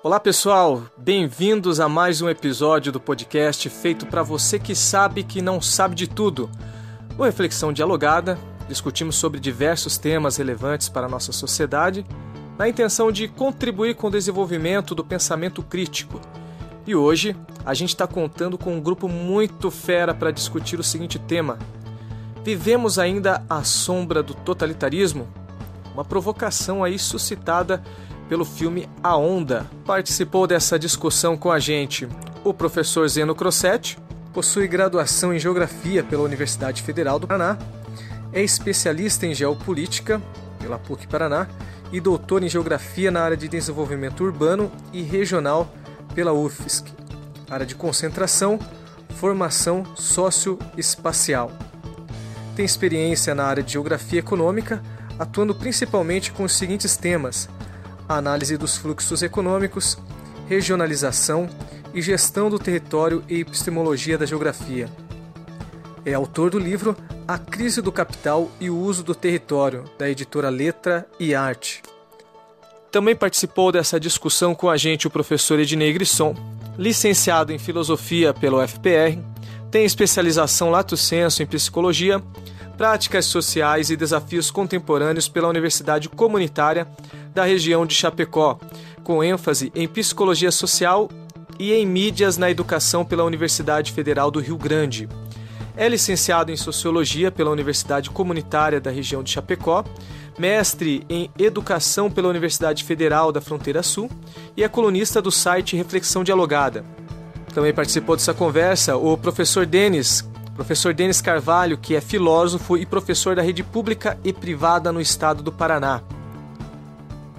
[0.00, 5.42] Olá pessoal, bem-vindos a mais um episódio do podcast feito para você que sabe que
[5.42, 6.48] não sabe de tudo.
[7.16, 8.38] Uma reflexão dialogada,
[8.68, 12.06] discutimos sobre diversos temas relevantes para a nossa sociedade,
[12.56, 16.20] na intenção de contribuir com o desenvolvimento do pensamento crítico.
[16.86, 17.34] E hoje
[17.66, 21.58] a gente está contando com um grupo muito fera para discutir o seguinte tema:
[22.44, 25.26] Vivemos ainda à sombra do totalitarismo?
[25.92, 27.82] Uma provocação aí suscitada
[28.28, 29.66] pelo filme A Onda.
[29.84, 32.08] Participou dessa discussão com a gente
[32.44, 33.98] o professor Zeno Crossetti,
[34.32, 37.58] possui graduação em Geografia pela Universidade Federal do Paraná,
[38.32, 40.22] é especialista em Geopolítica
[40.58, 41.48] pela PUC Paraná
[41.90, 45.72] e doutor em Geografia na área de Desenvolvimento Urbano e Regional
[46.14, 46.84] pela UFSC,
[47.50, 48.58] área de concentração,
[49.16, 51.50] formação socioespacial.
[52.54, 54.82] Tem experiência na área de Geografia Econômica,
[55.18, 57.48] atuando principalmente com os seguintes temas:
[58.16, 59.98] análise dos fluxos econômicos,
[60.48, 61.48] regionalização
[61.92, 64.88] e gestão do território e epistemologia da geografia.
[66.04, 66.96] É autor do livro
[67.26, 71.82] A Crise do Capital e o Uso do Território, da editora Letra e Arte.
[72.90, 76.34] Também participou dessa discussão com a gente o professor Ednei Grisson,
[76.78, 79.18] licenciado em Filosofia pelo UFPR,
[79.70, 82.22] tem especialização lato sensu em Psicologia,
[82.78, 86.86] Práticas Sociais e Desafios Contemporâneos pela Universidade Comunitária
[87.38, 88.58] da região de Chapecó,
[89.04, 91.08] com ênfase em psicologia social
[91.56, 95.08] e em mídias na educação pela Universidade Federal do Rio Grande.
[95.76, 99.84] É licenciado em Sociologia pela Universidade Comunitária da região de Chapecó,
[100.36, 104.10] mestre em Educação pela Universidade Federal da Fronteira Sul
[104.56, 106.84] e é colunista do site Reflexão Dialogada.
[107.54, 113.36] Também participou dessa conversa o professor Denis, professor Denis Carvalho, que é filósofo e professor
[113.36, 116.02] da rede pública e privada no estado do Paraná.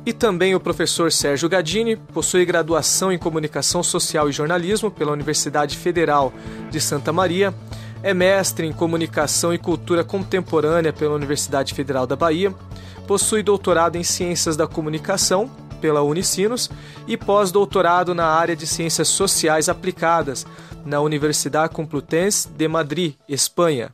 [0.05, 5.77] E também o professor Sérgio Gadini, possui graduação em Comunicação Social e Jornalismo pela Universidade
[5.77, 6.33] Federal
[6.71, 7.53] de Santa Maria,
[8.01, 12.53] é mestre em Comunicação e Cultura Contemporânea pela Universidade Federal da Bahia,
[13.05, 15.49] possui doutorado em Ciências da Comunicação
[15.81, 16.69] pela Unicinos
[17.07, 20.45] e pós-doutorado na área de Ciências Sociais Aplicadas
[20.85, 23.91] na Universidade Complutense de Madrid, Espanha.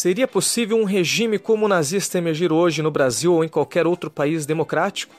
[0.00, 4.10] Seria possível um regime como o nazista emergir hoje no Brasil ou em qualquer outro
[4.10, 5.14] país democrático?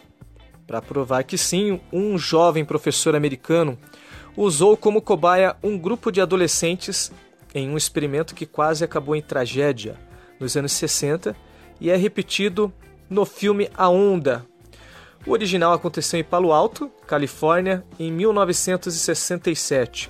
[0.66, 3.78] Para provar que sim, um jovem professor americano
[4.36, 7.12] usou como cobaia um grupo de adolescentes
[7.54, 10.00] em um experimento que quase acabou em tragédia
[10.40, 11.36] nos anos 60
[11.80, 12.74] e é repetido
[13.08, 14.44] no filme A Onda.
[15.28, 20.10] O original aconteceu em Palo Alto, Califórnia, em 1967.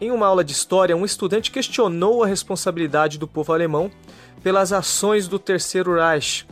[0.00, 3.90] Em uma aula de história, um estudante questionou a responsabilidade do povo alemão
[4.44, 6.46] pelas ações do Terceiro Reich.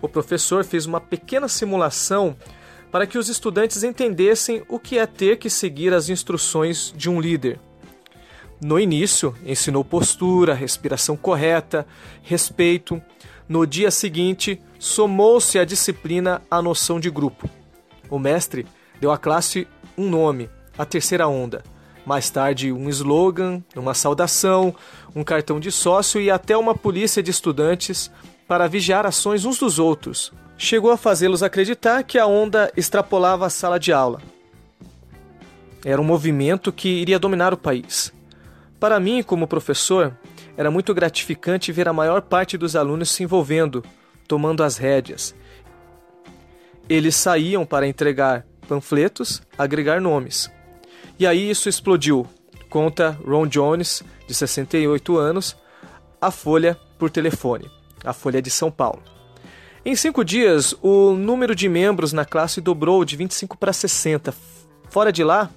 [0.00, 2.36] O professor fez uma pequena simulação
[2.92, 7.20] para que os estudantes entendessem o que é ter que seguir as instruções de um
[7.20, 7.58] líder.
[8.62, 11.84] No início, ensinou postura, respiração correta,
[12.22, 13.02] respeito.
[13.48, 17.50] No dia seguinte, somou-se à disciplina a noção de grupo.
[18.08, 18.64] O mestre
[19.00, 19.66] deu à classe
[19.98, 21.73] um nome, a terceira onda
[22.04, 24.74] mais tarde um slogan, uma saudação,
[25.14, 28.10] um cartão de sócio e até uma polícia de estudantes
[28.46, 30.32] para vigiar ações uns dos outros.
[30.56, 34.20] Chegou a fazê-los acreditar que a onda extrapolava a sala de aula.
[35.84, 38.12] Era um movimento que iria dominar o país.
[38.78, 40.16] Para mim, como professor,
[40.56, 43.84] era muito gratificante ver a maior parte dos alunos se envolvendo,
[44.28, 45.34] tomando as rédeas.
[46.88, 50.50] Eles saíam para entregar panfletos, agregar nomes.
[51.18, 52.26] E aí isso explodiu.
[52.68, 55.56] Conta Ron Jones, de 68 anos,
[56.20, 57.70] a Folha por telefone,
[58.04, 59.02] a Folha de São Paulo.
[59.84, 64.34] Em cinco dias, o número de membros na classe dobrou de 25 para 60.
[64.88, 65.50] Fora de lá,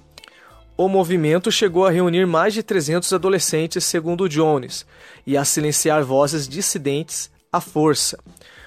[0.76, 4.86] o movimento chegou a reunir mais de 300 adolescentes, segundo Jones,
[5.26, 8.16] e a silenciar vozes dissidentes à força.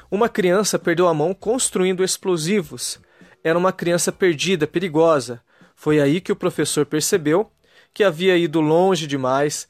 [0.09, 2.99] Uma criança perdeu a mão construindo explosivos.
[3.41, 5.41] Era uma criança perdida, perigosa.
[5.81, 7.49] Foi aí que o professor percebeu
[7.91, 9.67] que havia ido longe demais.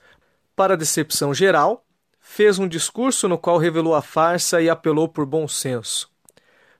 [0.58, 1.86] Para a decepção geral,
[2.20, 6.12] fez um discurso no qual revelou a farsa e apelou por bom senso.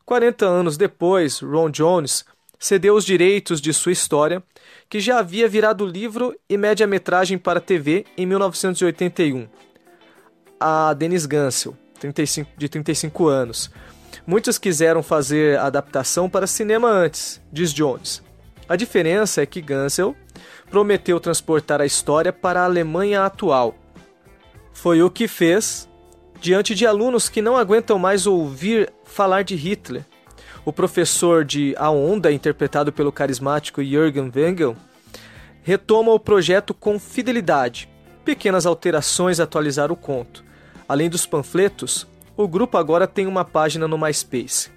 [0.04, 2.26] 40 anos depois, Ron Jones
[2.60, 4.44] cedeu os direitos de sua história,
[4.90, 9.48] que já havia virado livro e média-metragem para TV em 1981,
[10.60, 13.72] a Dennis Gansel, 35, de 35 anos.
[14.28, 18.30] Muitos quiseram fazer a adaptação para cinema antes, diz Jones.
[18.68, 20.16] A diferença é que Gansel
[20.70, 23.76] prometeu transportar a história para a Alemanha atual.
[24.74, 25.90] Foi o que fez
[26.40, 30.06] diante de alunos que não aguentam mais ouvir falar de Hitler.
[30.64, 34.76] O professor de A Onda, interpretado pelo carismático Jürgen Wengel,
[35.64, 37.90] retoma o projeto com fidelidade.
[38.24, 40.44] Pequenas alterações atualizaram o conto.
[40.88, 42.08] Além dos panfletos,
[42.38, 44.72] o grupo agora tem uma página no MySpace.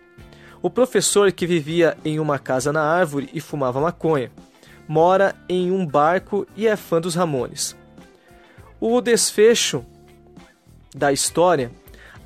[0.65, 4.33] O professor que vivia em uma casa na árvore e fumava maconha,
[4.89, 7.77] mora em um barco e é fã dos Ramones.
[8.81, 9.85] O desfecho
[10.95, 11.71] da história,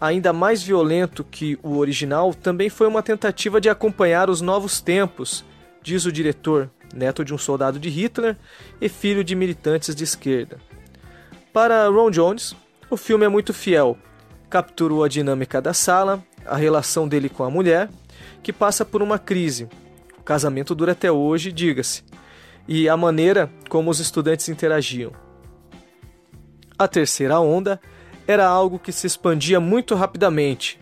[0.00, 5.44] ainda mais violento que o original, também foi uma tentativa de acompanhar os novos tempos,
[5.82, 8.37] diz o diretor, neto de um soldado de Hitler
[8.81, 10.58] e filho de militantes de esquerda.
[11.52, 12.55] Para Ron Jones,
[12.88, 13.99] o filme é muito fiel,
[14.49, 17.88] capturou a dinâmica da sala, a relação dele com a mulher,
[18.49, 19.69] que passa por uma crise.
[20.19, 22.03] O casamento dura até hoje, diga-se,
[22.67, 25.12] e a maneira como os estudantes interagiam.
[26.79, 27.79] A terceira onda
[28.27, 30.81] era algo que se expandia muito rapidamente.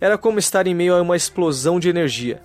[0.00, 2.42] Era como estar em meio a uma explosão de energia.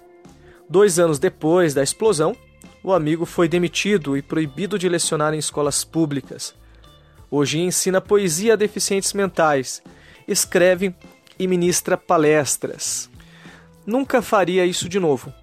[0.69, 2.35] Dois anos depois da explosão,
[2.83, 6.53] o amigo foi demitido e proibido de lecionar em escolas públicas.
[7.31, 9.81] Hoje ensina poesia a deficientes mentais,
[10.27, 10.93] escreve
[11.39, 13.10] e ministra palestras.
[13.85, 15.33] Nunca faria isso de novo.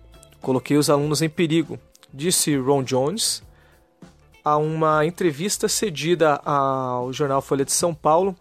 [0.40, 1.79] Coloquei os alunos em perigo,
[2.12, 3.43] disse Ron Jones
[4.44, 8.35] a uma entrevista cedida ao jornal Folha de São Paulo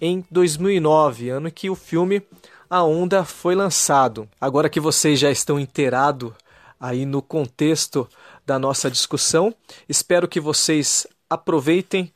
[0.00, 2.22] em 2009, ano que o filme
[2.70, 4.28] A Onda foi lançado.
[4.40, 6.32] Agora que vocês já estão inteirados
[6.78, 8.08] aí no contexto
[8.46, 9.52] da nossa discussão,
[9.88, 12.12] espero que vocês aproveitem,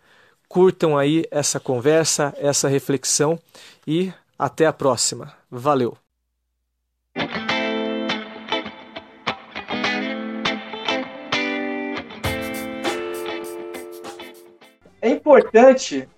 [0.48, 3.38] curtam aí essa conversa, essa reflexão
[3.86, 5.32] e até a próxima.
[5.50, 6.01] Valeu!
[15.02, 16.08] É importante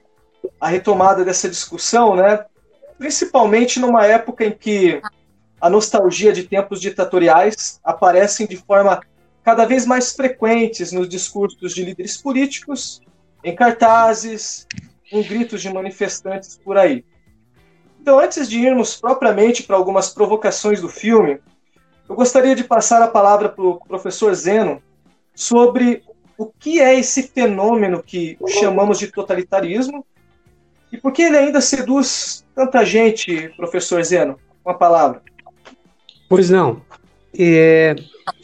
[0.60, 2.44] a retomada dessa discussão, né?
[2.98, 5.00] principalmente numa época em que
[5.58, 9.00] a nostalgia de tempos ditatoriais aparecem de forma
[9.42, 13.00] cada vez mais frequentes nos discursos de líderes políticos,
[13.42, 14.66] em cartazes,
[15.10, 17.04] em gritos de manifestantes por aí.
[18.00, 21.40] Então, antes de irmos propriamente para algumas provocações do filme,
[22.06, 24.82] eu gostaria de passar a palavra para o professor Zeno
[25.34, 26.02] sobre
[26.36, 30.04] o que é esse fenômeno que chamamos de totalitarismo
[30.92, 34.38] e por que ele ainda seduz tanta gente, professor Zeno?
[34.64, 35.22] Uma palavra.
[36.28, 36.82] Pois não.
[37.36, 37.96] É,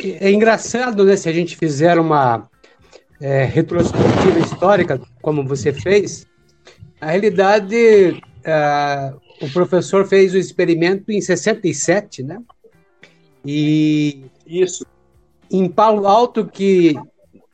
[0.02, 2.48] é engraçado, né, se a gente fizer uma
[3.20, 6.26] é, retrospectiva histórica, como você fez,
[7.00, 12.42] a realidade, é, o professor fez o experimento em 67, né?
[13.44, 14.84] E isso
[15.50, 16.94] em Palo Alto, que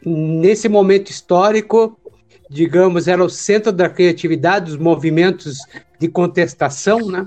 [0.04, 1.98] nesse momento histórico
[2.48, 5.58] digamos, era o centro da criatividade, dos movimentos
[5.98, 7.26] de contestação, né?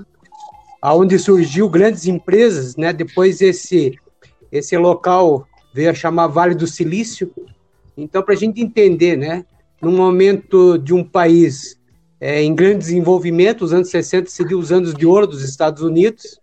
[0.82, 2.92] Onde surgiu grandes empresas, né?
[2.92, 3.98] Depois esse
[4.50, 7.32] esse local veio a chamar Vale do Silício.
[7.96, 9.44] Então, para a gente entender, né?
[9.80, 11.78] No momento de um país
[12.20, 16.40] é, em grande desenvolvimento, os anos 60 seriam os anos de ouro dos Estados Unidos.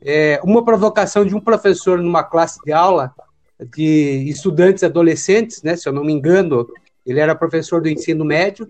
[0.00, 3.14] É, uma provocação de um professor numa classe de aula
[3.60, 5.76] de estudantes adolescentes, né?
[5.76, 6.68] Se eu não me engano,
[7.06, 8.68] ele era professor do ensino médio,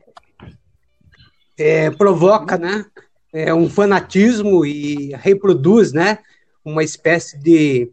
[1.57, 2.85] é, provoca né,
[3.33, 6.19] é, um fanatismo e reproduz né,
[6.65, 7.91] uma espécie de,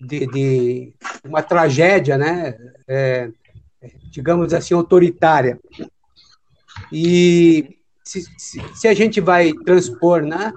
[0.00, 0.92] de, de
[1.24, 2.56] uma tragédia, né,
[2.88, 3.30] é,
[4.10, 5.58] digamos assim, autoritária.
[6.92, 10.52] E se, se, se, a gente vai transpor né,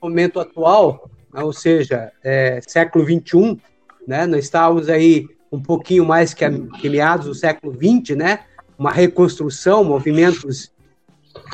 [0.00, 3.60] momento atual, né, ou seja, é, século XXI,
[4.06, 8.40] né, nós estávamos aí um pouquinho mais que, a, que meados do século XX, né,
[8.78, 10.72] uma reconstrução, movimentos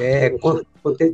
[0.01, 0.33] é,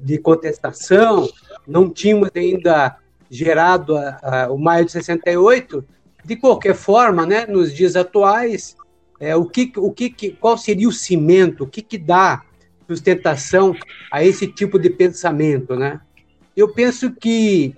[0.02, 1.28] de contestação,
[1.66, 2.96] não tínhamos ainda
[3.30, 5.84] gerado a, a, o maio de 68.
[6.24, 8.76] De qualquer forma, né, nos dias atuais,
[9.18, 12.42] é, o que, o que, qual seria o cimento, o que, que dá
[12.86, 13.74] sustentação
[14.10, 16.00] a esse tipo de pensamento, né?
[16.56, 17.74] Eu penso que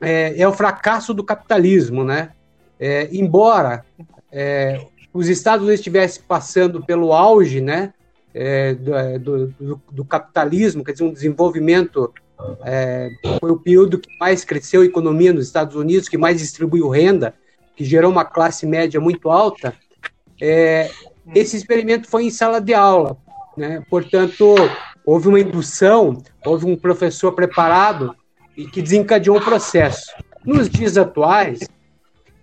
[0.00, 2.30] é, é o fracasso do capitalismo, né?
[2.84, 3.86] É, embora
[4.32, 4.84] é,
[5.14, 7.94] os Estados Unidos estivessem passando pelo auge né,
[8.34, 12.12] é, é, do, do, do, capitalismo, quer dizer, um desenvolvimento,
[12.64, 13.08] é,
[13.38, 17.34] foi o período que mais cresceu a economia nos Estados Unidos, que mais distribuiu renda,
[17.76, 19.72] que gerou uma classe média muito alta,
[20.40, 20.90] é,
[21.36, 23.16] esse experimento foi em sala de aula.
[23.56, 23.80] Né?
[23.88, 24.56] Portanto,
[25.06, 28.12] houve uma indução, houve um professor preparado
[28.56, 30.10] e que desencadeou o processo.
[30.44, 31.60] Nos dias atuais,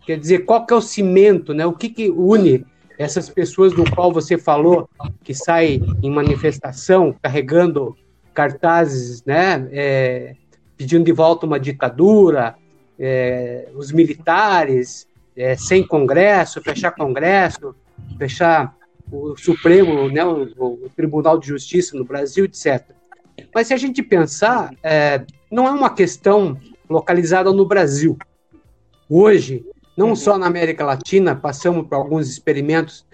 [0.10, 1.68] Quer dizer, qual que é o cimento, né?
[1.68, 2.66] O que, que une
[2.98, 4.90] essas pessoas do qual você falou,
[5.24, 7.96] que saem em manifestação carregando
[8.34, 10.36] cartazes, né, é,
[10.76, 12.56] pedindo de volta uma ditadura,
[12.98, 17.76] é, os militares, é, sem Congresso, fechar Congresso,
[18.18, 18.76] fechar
[19.12, 22.84] o Supremo, né, o, o, Tribunal de Justiça no Brasil, etc.
[23.54, 28.18] Mas se a gente pensar, é, não é uma questão localizada no Brasil.
[29.08, 29.64] Hoje,
[30.00, 33.06] não só na América Latina, passamos por alguns experimentos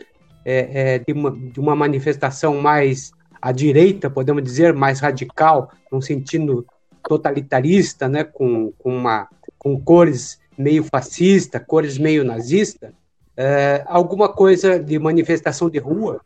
[0.46, 3.12] é, é, de, uma, de, uma, manifestação mais
[3.42, 6.64] à direita, podemos dizer, mais radical, num sentido
[7.04, 9.28] totalitarista, né, com, com, uma,
[9.58, 12.94] com cores meio fascista, cores meio nazista,
[13.36, 16.22] é, alguma coisa de manifestação de rua.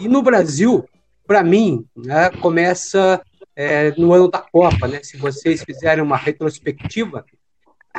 [0.00, 0.86] E no Brasil,
[1.26, 3.20] para mim, né, começa
[3.54, 4.88] é, no ano da Copa.
[4.88, 5.00] Né?
[5.02, 7.26] Se vocês fizerem uma retrospectiva,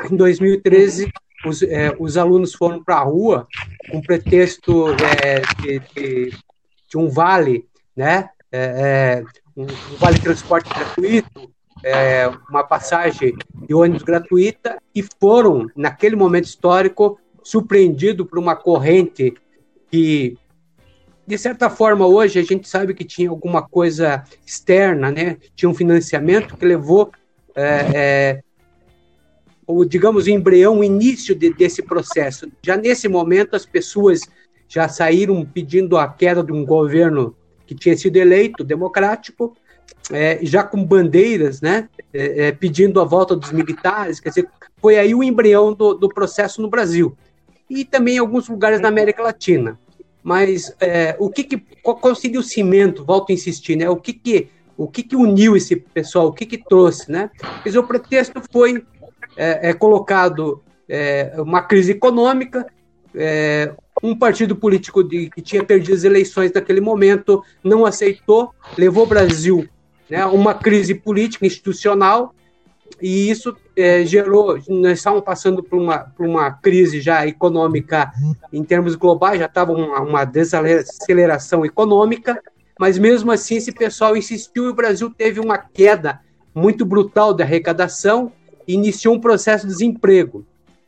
[0.10, 1.12] em 2013
[1.46, 3.48] os, é, os alunos foram para a rua
[3.90, 4.90] com pretexto
[5.24, 6.34] é, de, de,
[6.90, 7.66] de, um vale,
[7.96, 8.30] né?
[8.52, 9.24] É, é,
[9.56, 11.52] um, um vale transporte gratuito,
[11.84, 13.36] é, uma passagem
[13.68, 19.34] de ônibus gratuita e foram, naquele momento histórico, surpreendidos por uma corrente
[19.90, 20.38] que,
[21.26, 25.38] de certa forma, hoje a gente sabe que tinha alguma coisa externa, né?
[25.56, 27.12] Tinha um financiamento que levou
[27.56, 28.44] é, é,
[29.88, 32.48] digamos, o embrião, o início de, desse processo.
[32.62, 34.22] Já nesse momento, as pessoas
[34.68, 37.36] já saíram pedindo a queda de um governo
[37.66, 39.56] que tinha sido eleito, democrático,
[40.12, 44.98] é, já com bandeiras, né, é, é, pedindo a volta dos militares, quer dizer, foi
[44.98, 47.16] aí o embrião do, do processo no Brasil.
[47.70, 49.80] E também em alguns lugares da América Latina.
[50.24, 54.14] Mas é, o que, que qual, seria o cimento, volto a insistir, né, o que
[54.14, 57.30] que, o que, que uniu esse pessoal, o que que trouxe, né?
[57.64, 58.84] Quer dizer, o pretexto foi
[59.40, 62.68] é, é colocado é, uma crise econômica,
[63.16, 63.72] é,
[64.04, 69.08] um partido político de, que tinha perdido as eleições naquele momento não aceitou, levou o
[69.08, 69.68] Brasil
[70.10, 72.36] né, uma crise política institucional
[73.02, 78.12] e isso é, gerou, nós estávamos passando por uma, por uma crise já econômica
[78.52, 82.42] em termos globais, já estava uma, uma desaceleração econômica,
[82.78, 86.20] mas mesmo assim esse pessoal insistiu e o Brasil teve uma queda
[86.54, 88.34] muito brutal da arrecadação
[88.74, 90.46] iniciou um processo de desemprego.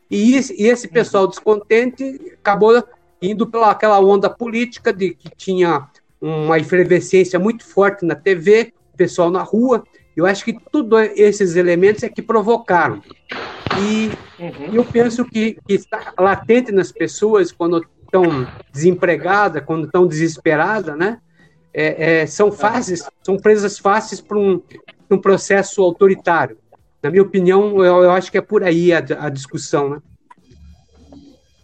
[0.09, 2.83] E esse, e esse pessoal descontente acabou
[3.21, 5.87] indo pela aquela onda política de que tinha
[6.19, 9.83] uma efervescência muito forte na TV, pessoal na rua.
[10.15, 13.01] Eu acho que todos esses elementos é que provocaram.
[13.79, 14.11] E
[14.41, 14.73] uhum.
[14.73, 21.19] eu penso que, que, está latente nas pessoas quando estão desempregadas, quando estão desesperadas, né?
[21.73, 24.61] É, é, são fases, são presas fáceis para um,
[25.09, 26.57] um processo autoritário.
[27.01, 30.01] Na minha opinião, eu, eu acho que é por aí a, a discussão, né?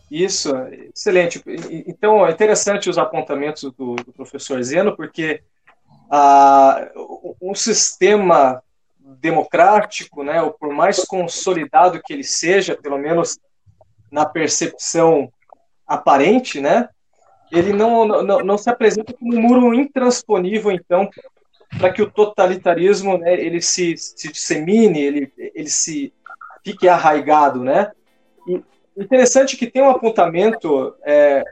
[0.10, 0.56] Isso,
[0.94, 1.42] excelente.
[1.86, 5.44] Então, é interessante os apontamentos do, do professor Zeno, porque
[6.10, 6.90] ah,
[7.42, 8.64] um sistema
[9.00, 13.38] democrático, né, por mais consolidado que ele seja, pelo menos
[14.12, 15.32] na percepção
[15.86, 16.88] aparente, né,
[17.52, 21.10] ele não, não, não se apresenta como um muro intransponível, então,
[21.78, 26.14] para que o totalitarismo né, ele se, se dissemine, ele, ele se
[26.64, 27.92] fique arraigado, né?
[28.48, 28.64] E
[28.98, 31.44] interessante que tem um apontamento é,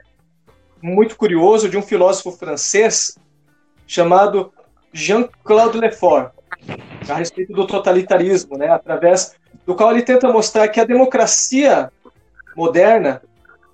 [0.82, 3.16] muito curioso de um filósofo francês
[3.86, 4.52] chamado
[4.92, 6.32] Jean-Claude Lefort,
[7.08, 8.68] a respeito do totalitarismo, né?
[8.68, 11.90] Através do qual ele tenta mostrar que a democracia
[12.56, 13.22] moderna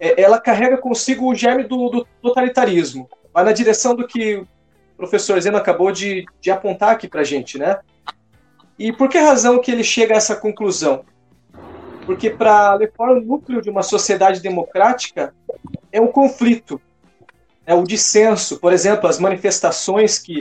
[0.01, 4.45] é, ela carrega consigo o germe do, do totalitarismo, vai na direção do que
[4.97, 7.79] professor Zeno acabou de, de apontar aqui para a gente, né?
[8.79, 11.05] E por que razão que ele chega a essa conclusão?
[12.05, 15.35] Porque para Lefort, o núcleo de uma sociedade democrática
[15.91, 16.81] é o conflito,
[17.65, 18.59] é o dissenso.
[18.59, 20.41] Por exemplo, as manifestações que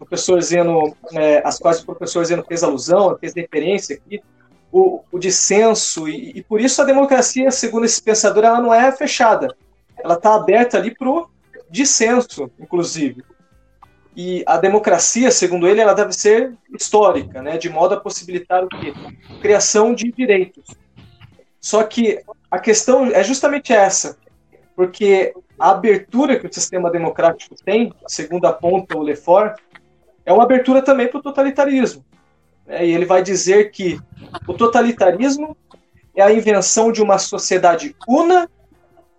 [0.00, 4.22] o professor Zeno, é, as quais o professor Zeno fez alusão, fez referência aqui,
[4.70, 8.90] o, o dissenso, e, e, por isso a democracia, segundo esse pensador, ela não é
[8.90, 9.54] fechada.
[10.02, 11.28] Ela está aberta ali para o
[11.70, 13.22] dissenso, inclusive.
[14.14, 18.68] E a democracia, segundo ele, ela deve ser histórica, né, de modo a possibilitar o
[18.68, 18.92] quê?
[19.40, 20.64] Criação de direitos.
[21.60, 24.18] Só que a questão é justamente essa,
[24.76, 29.58] porque a abertura que o sistema democrático tem, segundo aponta o Lefort,
[30.26, 32.04] é uma abertura também para o totalitarismo.
[32.66, 32.86] Né?
[32.86, 33.98] E ele vai dizer que
[34.46, 35.56] o totalitarismo
[36.14, 38.50] é a invenção de uma sociedade una,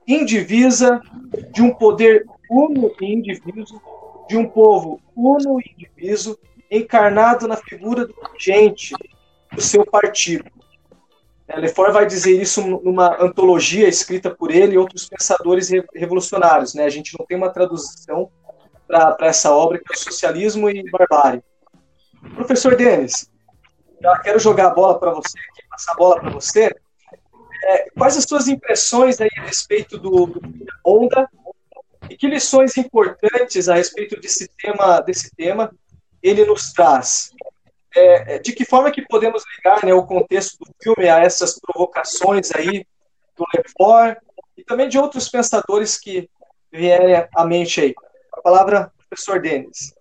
[0.07, 1.01] indivisa,
[1.51, 3.81] de um poder uno e indiviso,
[4.27, 6.37] de um povo uno e diviso,
[6.69, 8.95] encarnado na figura do gente,
[9.51, 10.49] do seu partido.
[11.47, 16.73] É, Lefort vai dizer isso numa antologia escrita por ele e outros pensadores revolucionários.
[16.73, 16.85] Né?
[16.85, 18.31] A gente não tem uma tradução
[18.87, 21.43] para essa obra que é Socialismo e Barbárie.
[22.35, 23.29] Professor Denis,
[24.01, 26.75] já quero jogar a bola para você, aqui, passar a bola para você.
[27.65, 30.41] É, quais as suas impressões aí a respeito do, do
[30.83, 31.29] Onda
[32.13, 35.73] e que lições importantes a respeito desse tema, desse tema
[36.21, 37.31] ele nos traz?
[37.95, 41.59] É, é de que forma que podemos ligar né, o contexto do filme a essas
[41.59, 42.85] provocações aí
[43.35, 44.19] do Lefort
[44.55, 46.29] e também de outros pensadores que
[46.71, 47.95] vierem à mente aí?
[48.31, 49.95] A palavra, professor Denis.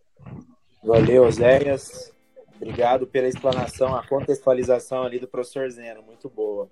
[0.85, 2.13] Valeu, Zéias.
[2.57, 6.69] Obrigado pela explanação, a contextualização ali do professor Zeno, muito boa.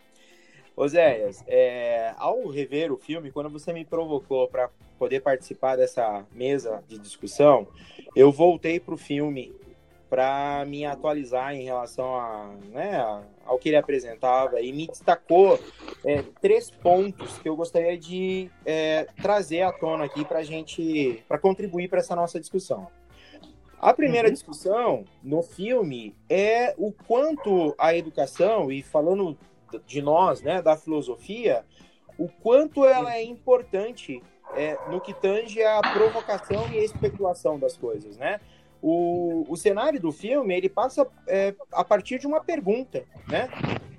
[0.80, 6.82] Oséias, é, ao rever o filme, quando você me provocou para poder participar dessa mesa
[6.88, 7.68] de discussão,
[8.16, 9.52] eu voltei para o filme
[10.08, 15.60] para me atualizar em relação a, né, ao que ele apresentava e me destacou
[16.02, 21.38] é, três pontos que eu gostaria de é, trazer à tona aqui para gente, para
[21.38, 22.88] contribuir para essa nossa discussão.
[23.78, 24.34] A primeira uhum.
[24.34, 29.36] discussão no filme é o quanto a educação, e falando
[29.86, 31.64] de nós, né, da filosofia,
[32.18, 34.22] o quanto ela é importante
[34.54, 38.40] é, no que tange a provocação e especulação das coisas, né?
[38.82, 43.48] O, o cenário do filme ele passa é, a partir de uma pergunta, né?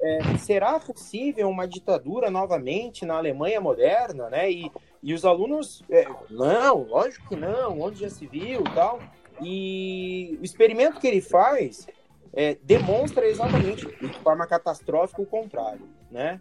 [0.02, 4.52] É, será possível uma ditadura novamente na Alemanha moderna, né?
[4.52, 4.72] E,
[5.04, 9.00] e os alunos, é, não, lógico que não, onde já se viu, tal.
[9.42, 11.88] E o experimento que ele faz
[12.34, 16.40] é, demonstra exatamente de forma catastrófica o contrário, né?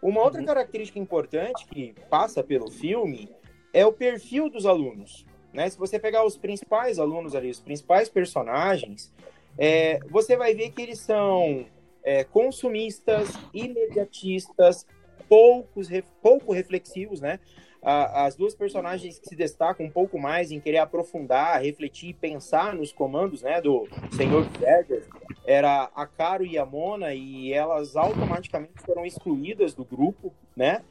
[0.00, 0.46] Uma outra uhum.
[0.46, 3.28] característica importante que passa pelo filme
[3.72, 5.26] é o perfil dos alunos.
[5.52, 5.68] Né?
[5.68, 9.12] Se você pegar os principais alunos ali, os principais personagens,
[9.56, 11.66] é, você vai ver que eles são
[12.04, 14.86] é, consumistas, imediatistas,
[15.28, 15.88] poucos,
[16.22, 17.40] pouco reflexivos, né?
[17.80, 22.92] as duas personagens que se destacam um pouco mais em querer aprofundar, refletir, pensar nos
[22.92, 25.06] comandos, né, do Senhor Berger,
[25.48, 30.82] era a Caro e a Mona, e elas automaticamente foram excluídas do grupo, né?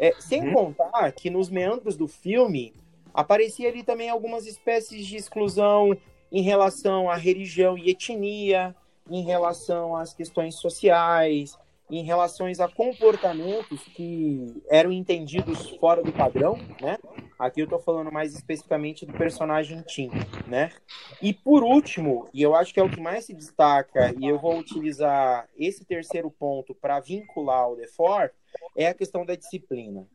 [0.00, 0.54] É, sem uhum.
[0.54, 2.72] contar que nos meandros do filme
[3.12, 5.94] aparecia ali também algumas espécies de exclusão
[6.32, 8.74] em relação à religião e etnia,
[9.10, 11.54] em relação às questões sociais,
[11.90, 16.96] em relação a comportamentos que eram entendidos fora do padrão, né?
[17.38, 20.10] Aqui eu estou falando mais especificamente do personagem Tim,
[20.46, 20.72] né?
[21.20, 24.38] E por último, e eu acho que é o que mais se destaca, e eu
[24.38, 28.32] vou utilizar esse terceiro ponto para vincular o Lefort,
[28.74, 30.06] é a questão da disciplina.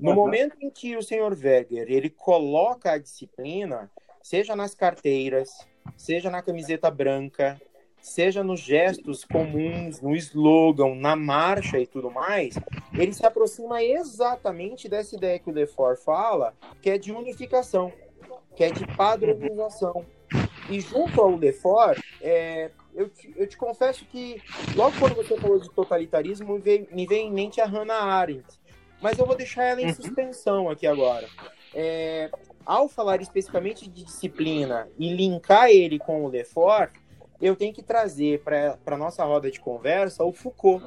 [0.00, 3.90] No momento em que o senhor Weger ele coloca a disciplina,
[4.22, 5.50] seja nas carteiras,
[5.96, 7.60] seja na camiseta branca,
[8.00, 12.54] seja nos gestos comuns, no slogan, na marcha e tudo mais,
[12.92, 17.92] ele se aproxima exatamente dessa ideia que o Lefort fala, que é de unificação,
[18.56, 20.04] que é de padronização.
[20.68, 24.40] E junto ao Lefort, é, eu, te, eu te confesso que
[24.74, 28.46] logo quando você falou de totalitarismo, me veio, me veio em mente a Hannah Arendt,
[29.00, 29.94] mas eu vou deixar ela em uhum.
[29.94, 31.26] suspensão aqui agora.
[31.74, 32.30] É,
[32.64, 36.92] ao falar especificamente de disciplina e linkar ele com o Lefort,
[37.40, 40.84] eu tenho que trazer para a nossa roda de conversa o Foucault.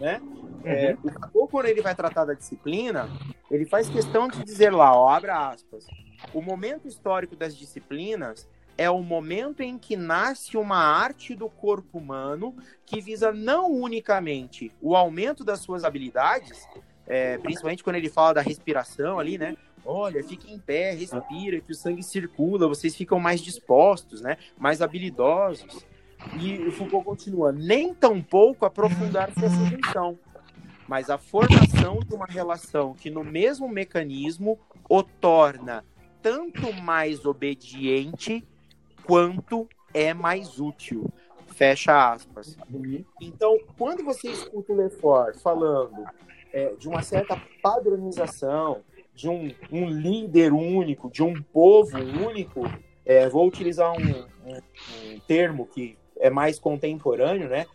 [0.00, 0.20] Né?
[0.20, 0.60] Uhum.
[0.64, 3.08] É, o Foucault, quando ele vai tratar da disciplina,
[3.50, 5.86] ele faz questão de dizer lá, ó, abra aspas,
[6.34, 11.98] o momento histórico das disciplinas é o momento em que nasce uma arte do corpo
[11.98, 12.54] humano
[12.86, 16.66] que visa não unicamente o aumento das suas habilidades,
[17.06, 19.56] é, principalmente quando ele fala da respiração ali, né?
[19.84, 24.36] Olha, fique em pé, respira, que o sangue circula, vocês ficam mais dispostos, né?
[24.58, 25.86] Mais habilidosos.
[26.40, 29.56] E o Foucault continua, nem tão pouco aprofundar-se essa
[30.88, 35.84] mas a formação de uma relação que no mesmo mecanismo o torna
[36.22, 38.42] tanto mais obediente
[39.04, 41.12] quanto é mais útil.
[41.48, 42.56] Fecha aspas.
[43.20, 46.04] Então, quando você escuta o Lefort falando
[46.52, 48.82] é, de uma certa padronização,
[49.18, 52.62] de um, um, líder único, de um povo único,
[53.04, 57.66] é, vou utilizar um, um, um, termo que é mais contemporâneo, né?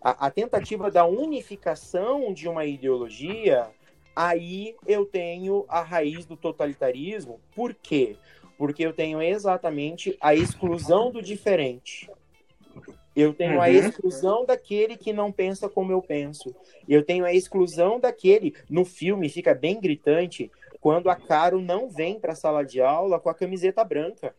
[0.00, 3.66] A, a, tentativa da unificação de uma ideologia,
[4.14, 7.40] aí eu tenho a raiz do totalitarismo.
[7.52, 8.16] Por quê?
[8.56, 12.08] Porque eu tenho exatamente a exclusão do diferente.
[13.14, 13.60] Eu tenho uhum.
[13.60, 16.54] a exclusão daquele que não pensa como eu penso.
[16.88, 18.54] Eu tenho a exclusão daquele.
[18.70, 20.50] No filme fica bem gritante
[20.82, 24.34] quando a Caro não vem para a sala de aula com a camiseta branca,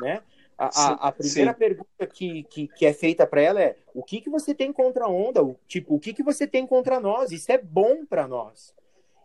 [0.00, 0.22] né?
[0.56, 1.58] A, a, a primeira sim.
[1.58, 5.06] pergunta que, que, que, é feita para ela é: o que, que você tem contra
[5.06, 5.42] a onda?
[5.42, 7.32] O, tipo, o que, que você tem contra nós?
[7.32, 8.72] Isso é bom para nós.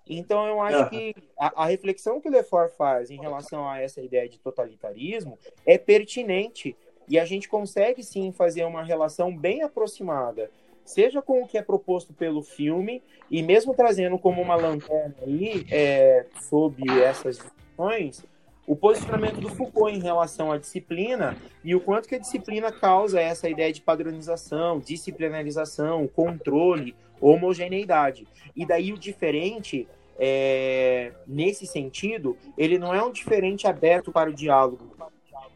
[0.09, 0.89] Então, eu acho uhum.
[0.89, 5.37] que a, a, reflexão que o Lefort faz em relação a essa ideia de totalitarismo
[5.63, 6.75] é pertinente
[7.07, 10.49] E a gente consegue sim fazer uma relação bem aproximada,
[10.87, 15.65] seja com o que é proposto pelo filme, e mesmo trazendo como uma lanterna aí,
[15.69, 18.25] é, sob essas discussões,
[18.65, 23.19] o posicionamento do Foucault em relação à disciplina e o quanto que a disciplina causa
[23.19, 28.27] essa ideia de padronização, disciplinarização, controle, homogeneidade.
[28.55, 29.87] E daí o diferente,
[30.19, 34.95] é, nesse sentido, ele não é um diferente aberto para o diálogo.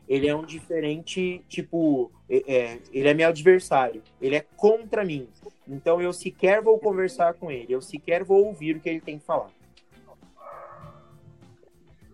[0.08, 5.28] Ele é um diferente, tipo, é, é ele é meu adversário, ele é contra mim.
[5.68, 9.18] Então eu sequer vou conversar com ele, eu sequer vou ouvir o que ele tem
[9.18, 9.52] que falar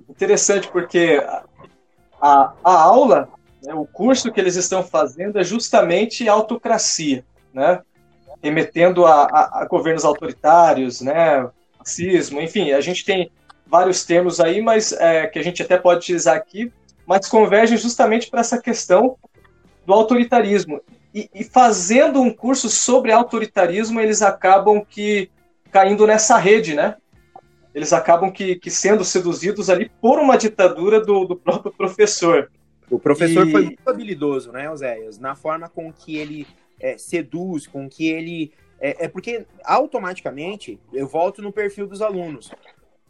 [0.10, 1.24] interessante porque
[2.20, 3.30] a, a aula,
[3.64, 7.82] né, o curso que eles estão fazendo é justamente autocracia, né?
[8.42, 11.50] remetendo a, a, a governos autoritários, né?
[11.80, 13.32] racismo, enfim, a gente tem
[13.66, 16.72] vários termos aí, mas é, que a gente até pode utilizar aqui,
[17.08, 19.18] mas convergem justamente para essa questão
[19.86, 20.82] do autoritarismo.
[21.14, 25.32] E, e, fazendo um curso sobre autoritarismo, eles acabam que
[25.72, 26.96] caindo nessa rede, né?
[27.78, 32.52] eles acabam que, que sendo seduzidos ali por uma ditadura do, do próprio professor.
[32.90, 33.52] O professor e...
[33.52, 35.20] foi muito habilidoso, né, Oséias?
[35.20, 36.48] Na forma com que ele
[36.80, 38.52] é, seduz, com que ele.
[38.80, 42.52] É, é, porque automaticamente eu volto no perfil dos alunos.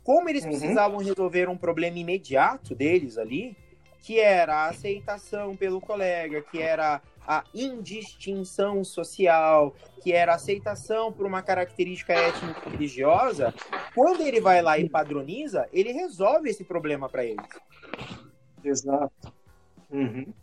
[0.03, 0.49] Como eles uhum.
[0.49, 3.55] precisavam resolver um problema imediato deles ali,
[4.01, 11.11] que era a aceitação pelo colega, que era a indistinção social, que era a aceitação
[11.11, 13.53] por uma característica étnico-religiosa,
[13.93, 17.45] quando ele vai lá e padroniza, ele resolve esse problema para eles.
[18.63, 19.33] Exato.
[19.91, 20.33] Uhum.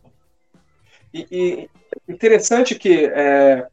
[1.12, 1.70] E, e,
[2.12, 3.66] interessante que é,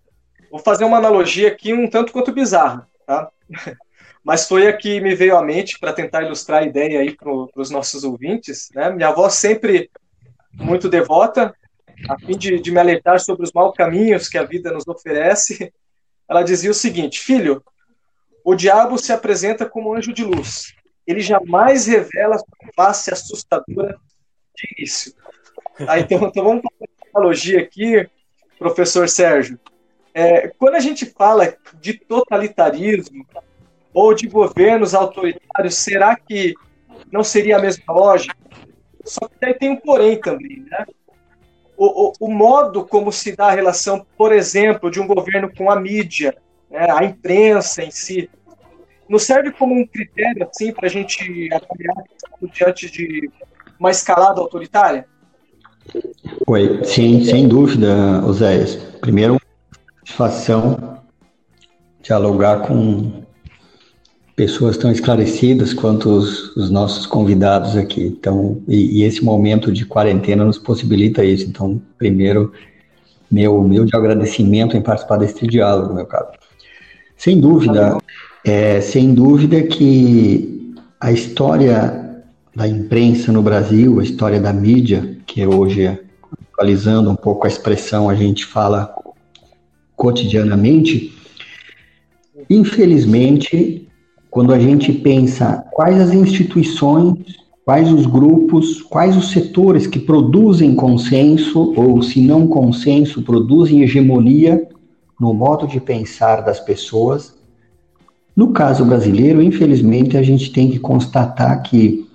[0.49, 3.29] vou fazer uma analogia aqui um tanto quanto bizarra, tá?
[4.23, 7.31] Mas foi a que me veio à mente para tentar ilustrar a ideia aí para
[7.55, 8.69] os nossos ouvintes.
[8.73, 8.91] Né?
[8.91, 9.89] Minha avó sempre
[10.53, 11.55] muito devota,
[12.09, 15.73] a fim de, de me alertar sobre os maus caminhos que a vida nos oferece,
[16.29, 17.63] ela dizia o seguinte: Filho,
[18.43, 20.73] o diabo se apresenta como anjo de luz.
[21.05, 23.99] Ele jamais revela sua face assustadora
[24.55, 25.13] de início.
[25.79, 28.07] Então, então vamos fazer uma analogia aqui,
[28.57, 29.59] professor Sérgio.
[30.13, 33.25] É, quando a gente fala de totalitarismo
[33.93, 36.53] ou de governos autoritários, será que
[37.11, 38.35] não seria a mesma lógica?
[39.03, 40.85] Só que aí tem um porém também, né?
[41.83, 45.71] o, o, o, modo como se dá a relação, por exemplo, de um governo com
[45.71, 46.37] a mídia,
[46.69, 48.29] né, a imprensa em si,
[49.09, 51.95] não serve como um critério assim para a gente avaliar
[52.53, 53.31] diante de
[53.79, 55.07] uma escalada autoritária?
[56.45, 58.75] Oi, sim, sem dúvida, Oséias.
[59.01, 59.41] Primeiro,
[60.05, 61.01] satisfação
[61.99, 63.23] dialogar com
[64.35, 68.03] pessoas tão esclarecidas quanto os, os nossos convidados aqui.
[68.03, 71.45] Então, e, e, esse momento de quarentena nos possibilita isso.
[71.45, 72.51] Então, primeiro,
[73.29, 76.27] meu meu de agradecimento em participar desse diálogo, meu caro.
[77.17, 77.97] Sem dúvida,
[78.43, 82.23] é, sem dúvida que a história
[82.55, 85.99] da imprensa no Brasil, a história da mídia, que hoje,
[86.51, 88.93] atualizando um pouco a expressão, a gente fala
[89.95, 91.13] cotidianamente,
[92.49, 93.87] infelizmente
[94.31, 97.17] quando a gente pensa quais as instituições,
[97.65, 104.69] quais os grupos, quais os setores que produzem consenso, ou se não consenso, produzem hegemonia
[105.19, 107.35] no modo de pensar das pessoas.
[108.33, 112.07] No caso brasileiro, infelizmente, a gente tem que constatar que,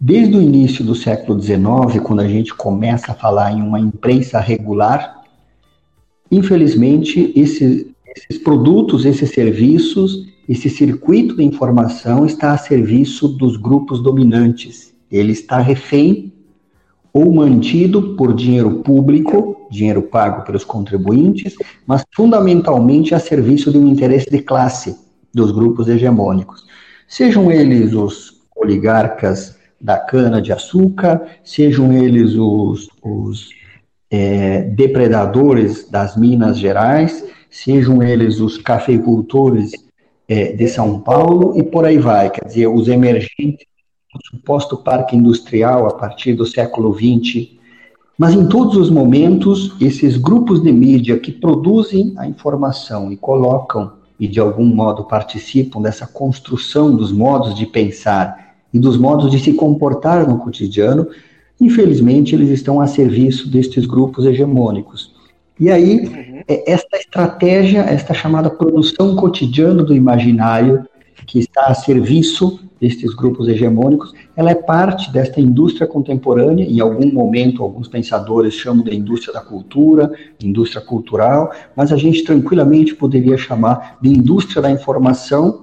[0.00, 4.38] desde o início do século XIX, quando a gente começa a falar em uma imprensa
[4.38, 5.24] regular,
[6.30, 14.02] infelizmente, esse, esses produtos, esses serviços, esse circuito de informação está a serviço dos grupos
[14.02, 14.94] dominantes.
[15.10, 16.32] Ele está refém
[17.12, 21.54] ou mantido por dinheiro público, dinheiro pago pelos contribuintes,
[21.86, 24.98] mas fundamentalmente a serviço de um interesse de classe
[25.32, 26.64] dos grupos hegemônicos.
[27.06, 33.50] Sejam eles os oligarcas da cana-de-açúcar, sejam eles os, os
[34.10, 39.72] é, depredadores das Minas Gerais, sejam eles os cafeicultores
[40.28, 42.30] é, de São Paulo e por aí vai.
[42.30, 43.66] Quer dizer, os emergentes,
[44.14, 47.48] o suposto parque industrial a partir do século XX.
[48.16, 53.92] Mas em todos os momentos, esses grupos de mídia que produzem a informação e colocam
[54.18, 59.38] e de algum modo participam dessa construção dos modos de pensar e dos modos de
[59.38, 61.08] se comportar no cotidiano,
[61.60, 65.13] infelizmente eles estão a serviço destes grupos hegemônicos.
[65.58, 66.42] E aí, uhum.
[66.66, 70.84] esta estratégia, esta chamada produção cotidiana do imaginário,
[71.26, 77.10] que está a serviço destes grupos hegemônicos, ela é parte desta indústria contemporânea, em algum
[77.10, 80.12] momento alguns pensadores chamam de indústria da cultura,
[80.42, 85.62] indústria cultural, mas a gente tranquilamente poderia chamar de indústria da informação,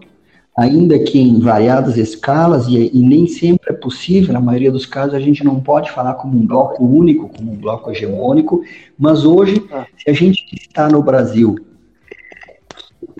[0.62, 5.14] ainda que em variadas escalas, e, e nem sempre é possível, na maioria dos casos
[5.14, 8.64] a gente não pode falar como um bloco único, como um bloco hegemônico,
[8.98, 9.86] mas hoje, ah.
[9.98, 11.56] se a gente está no Brasil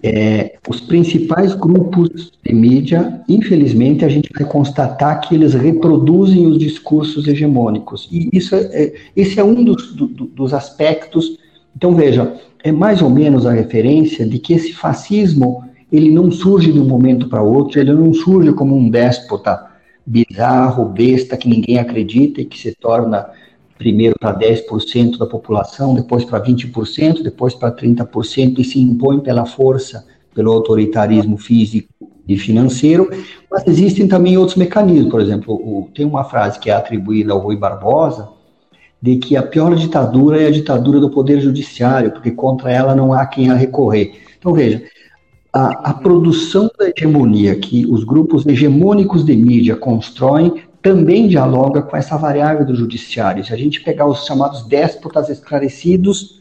[0.04, 6.58] é, os principais grupos de mídia, infelizmente, a gente vai constatar que eles reproduzem os
[6.58, 8.08] discursos hegemônicos.
[8.12, 11.38] E isso é, é esse é um dos, do, dos aspectos.
[11.76, 16.72] Então, veja, é mais ou menos a referência de que esse fascismo ele não surge
[16.72, 19.70] de um momento para outro, ele não surge como um déspota
[20.06, 23.30] bizarro, besta, que ninguém acredita e que se torna
[23.78, 29.46] primeiro para 10% da população, depois para 20%, depois para 30% e se impõe pela
[29.46, 31.90] força, pelo autoritarismo físico
[32.28, 33.10] e financeiro,
[33.50, 37.40] mas existem também outros mecanismos, por exemplo, o, tem uma frase que é atribuída ao
[37.40, 38.30] Rui Barbosa,
[39.02, 43.12] de que a pior ditadura é a ditadura do poder judiciário, porque contra ela não
[43.12, 44.14] há quem a recorrer.
[44.38, 44.84] Então, veja,
[45.54, 51.96] a, a, produção da hegemonia que os grupos hegemônicos de mídia constroem também dialoga com
[51.96, 53.44] essa variável do judiciário.
[53.44, 56.41] Se a gente pegar os chamados déspotas esclarecidos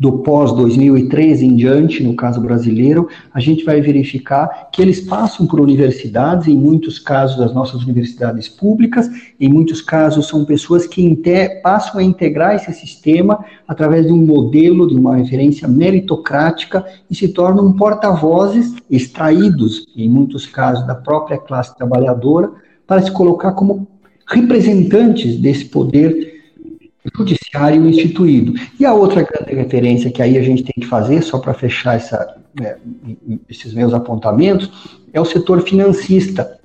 [0.00, 5.60] do pós-2013 em diante, no caso brasileiro, a gente vai verificar que eles passam por
[5.60, 11.20] universidades, em muitos casos as nossas universidades públicas, em muitos casos são pessoas que
[11.62, 17.28] passam a integrar esse sistema através de um modelo, de uma referência meritocrática e se
[17.28, 22.50] tornam porta-vozes extraídos, em muitos casos, da própria classe trabalhadora,
[22.86, 23.86] para se colocar como
[24.26, 26.29] representantes desse poder
[27.16, 28.54] judiciário instituído.
[28.78, 31.96] E a outra grande referência que aí a gente tem que fazer, só para fechar
[31.96, 32.76] essa, né,
[33.48, 36.58] esses meus apontamentos, é o setor financista.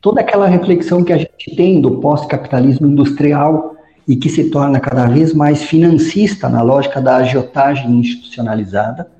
[0.00, 5.06] Toda aquela reflexão que a gente tem do pós-capitalismo industrial e que se torna cada
[5.06, 9.10] vez mais financista na lógica da agiotagem institucionalizada,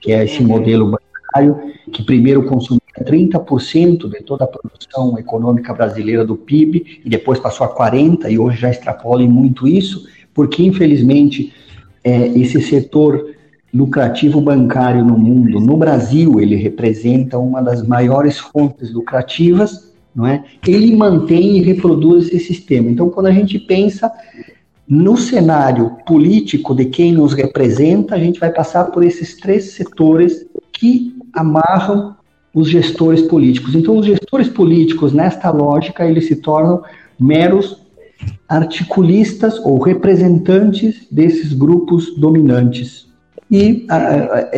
[0.00, 6.24] que é esse modelo bancário, que primeiro consumia 30% de toda a produção econômica brasileira
[6.24, 11.52] do PIB, e depois passou a 40%, e hoje já extrapola muito isso, porque infelizmente
[12.02, 13.34] é, esse setor
[13.72, 20.44] lucrativo bancário no mundo, no Brasil, ele representa uma das maiores fontes lucrativas, não é?
[20.64, 22.88] Ele mantém e reproduz esse sistema.
[22.88, 24.12] Então, quando a gente pensa
[24.86, 30.46] no cenário político de quem nos representa, a gente vai passar por esses três setores
[30.72, 32.14] que amarram
[32.54, 33.74] os gestores políticos.
[33.74, 36.82] Então, os gestores políticos, nesta lógica, eles se tornam
[37.18, 37.84] meros
[38.48, 43.08] articulistas ou representantes desses grupos dominantes.
[43.50, 44.48] E a, a, a,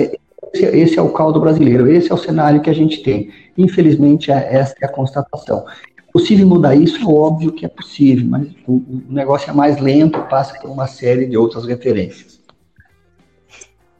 [0.53, 3.31] esse é o caldo brasileiro, esse é o cenário que a gente tem.
[3.57, 5.65] Infelizmente, é, essa é a constatação.
[5.99, 7.01] É possível mudar isso?
[7.01, 10.87] É óbvio que é possível, mas o, o negócio é mais lento, passa por uma
[10.87, 12.41] série de outras referências.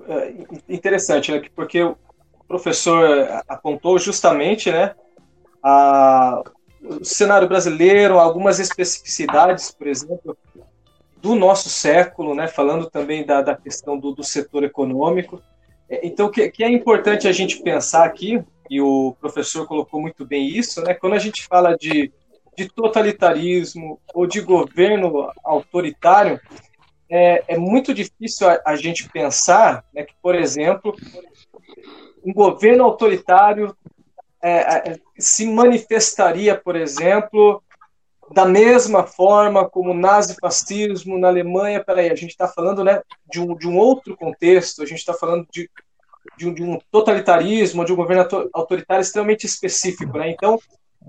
[0.09, 0.35] É
[0.69, 1.43] interessante, né?
[1.55, 1.81] Porque
[2.47, 4.95] professor apontou justamente, né,
[5.63, 6.43] a,
[6.83, 10.37] o cenário brasileiro, algumas especificidades, por exemplo,
[11.21, 15.43] do nosso século, né, falando também da, da questão do, do setor econômico.
[15.89, 20.25] É, então, que, que é importante a gente pensar aqui, e o professor colocou muito
[20.25, 22.13] bem isso, né, quando a gente fala de,
[22.57, 26.41] de totalitarismo ou de governo autoritário,
[27.09, 30.95] é, é muito difícil a, a gente pensar né, que, por exemplo,
[32.27, 33.75] um governo autoritário
[34.43, 37.63] é, é, se manifestaria, por exemplo,
[38.33, 41.85] da mesma forma como o nazifascismo na Alemanha.
[41.85, 45.15] Peraí, a gente está falando né, de, um, de um outro contexto, a gente está
[45.15, 45.71] falando de,
[46.37, 50.19] de um, de, um, totalitarismo, de um governo autoritário extremamente específico.
[50.19, 50.31] Né?
[50.31, 50.59] Então,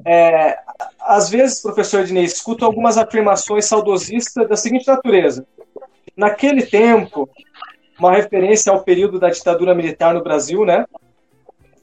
[0.05, 0.55] é,
[0.99, 5.47] às vezes, professor Ednei, escuto algumas afirmações saudosistas da seguinte natureza.
[6.15, 7.27] Naquele tempo,
[7.99, 10.85] uma referência ao período da ditadura militar no Brasil, né?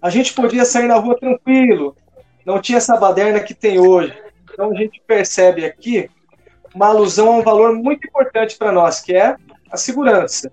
[0.04, 1.96] A gente podia sair na rua tranquilo,
[2.44, 4.14] não tinha essa baderna que tem hoje.
[4.52, 6.10] Então a gente percebe aqui
[6.74, 9.34] uma alusão a um valor muito importante para nós, que é
[9.70, 10.52] a segurança.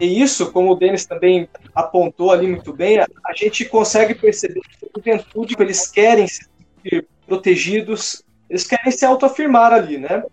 [0.00, 3.06] E isso, como o Denis também apontou ali muito bem, a,
[3.36, 6.48] gente consegue perceber que a juventude, eles querem se
[6.82, 10.24] sentir protegidos, eles querem se autoafirmar ali, né?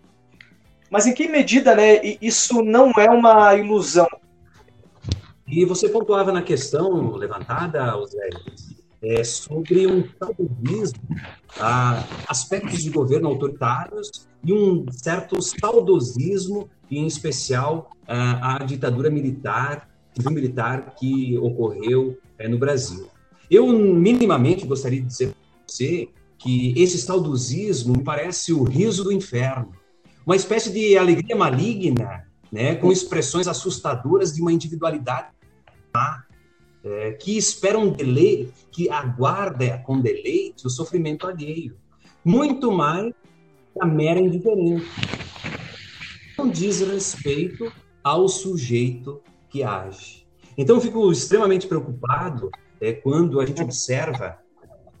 [0.90, 4.08] Mas em que medida, né, isso não é uma ilusão?
[5.52, 8.30] E você pontuava na questão levantada, José,
[9.02, 10.98] é, sobre um saudosismo,
[11.60, 19.90] ah, aspectos de governo autoritários e um certo saudosismo, em especial ah, a ditadura militar,
[20.30, 23.08] militar que ocorreu é, no Brasil.
[23.50, 25.36] Eu, minimamente, gostaria de dizer para
[25.66, 29.70] você que esse saudosismo me parece o riso do inferno,
[30.24, 35.28] uma espécie de alegria maligna, né, com expressões assustadoras de uma individualidade
[36.84, 41.76] é, que espera um deleite, que aguarda com deleite o sofrimento alheio,
[42.24, 43.12] muito mais
[43.80, 44.86] a mera indiferença.
[46.36, 50.26] Não diz respeito ao sujeito que age.
[50.56, 52.50] Então, fico extremamente preocupado
[52.80, 54.38] é, quando a gente observa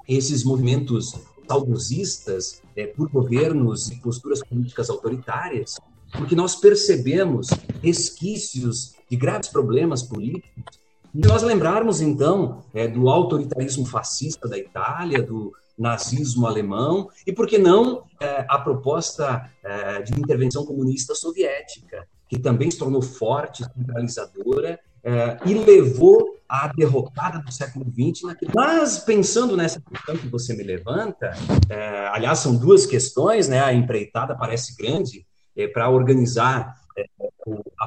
[0.08, 1.14] esses movimentos
[1.46, 5.76] saudosistas é, por governos e posturas políticas autoritárias,
[6.12, 7.48] porque nós percebemos
[7.82, 10.81] resquícios de graves problemas políticos.
[11.14, 17.46] E nós lembrarmos, então, é, do autoritarismo fascista da Itália, do nazismo alemão, e por
[17.46, 23.64] que não é, a proposta é, de intervenção comunista soviética, que também se tornou forte,
[23.64, 28.34] centralizadora, é, e levou à derrocada do século XX.
[28.54, 31.32] Mas, pensando nessa questão que você me levanta,
[31.68, 33.60] é, aliás, são duas questões, né?
[33.60, 36.74] a empreitada parece grande, é, para organizar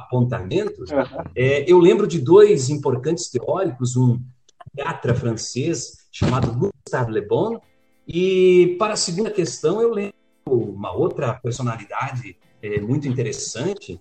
[0.06, 0.90] apontamentos,
[1.34, 4.20] é, eu lembro de dois importantes teóricos, um
[4.64, 7.60] psiquiatra francês chamado Gustave Le Bon,
[8.06, 10.14] e para a segunda questão eu lembro
[10.46, 14.00] uma outra personalidade é, muito interessante,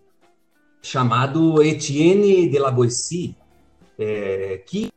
[0.81, 3.35] chamado Etienne de la Boétie,
[3.97, 4.91] é, que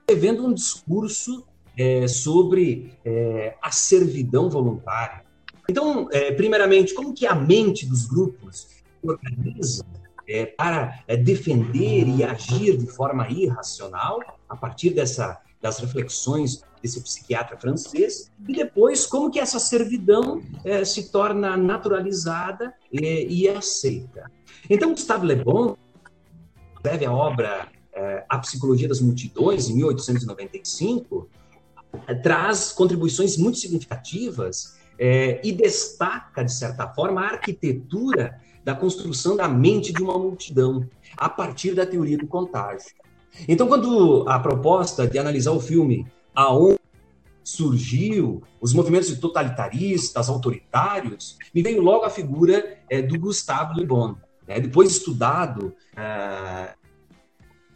[0.00, 5.24] escrevendo um discurso é, sobre é, a servidão voluntária.
[5.70, 8.66] Então, é, primeiramente, como que a mente dos grupos
[9.02, 9.84] organiza
[10.28, 17.02] é, para é, defender e agir de forma irracional a partir dessa, das reflexões desse
[17.02, 20.40] psiquiatra francês e depois como que essa servidão
[20.86, 24.30] se torna naturalizada e, e aceita.
[24.70, 25.76] Então, Gustave Le Bon
[26.76, 31.28] escreve a obra é, A Psicologia das Multidões, em 1895,
[32.06, 39.36] é, traz contribuições muito significativas é, e destaca, de certa forma, a arquitetura da construção
[39.36, 42.90] da mente de uma multidão, a partir da teoria do contágio.
[43.46, 46.78] Então, quando a proposta de analisar o filme Aonde
[47.42, 54.14] surgiu os movimentos totalitaristas, autoritários, me veio logo a figura é, do Gustave Le Bon,
[54.46, 54.60] né?
[54.60, 56.74] depois estudado, é,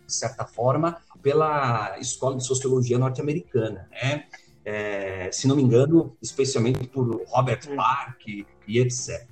[0.07, 4.27] de certa forma, pela Escola de Sociologia Norte-Americana, né?
[4.65, 9.27] É, se não me engano, especialmente por Robert Park e etc.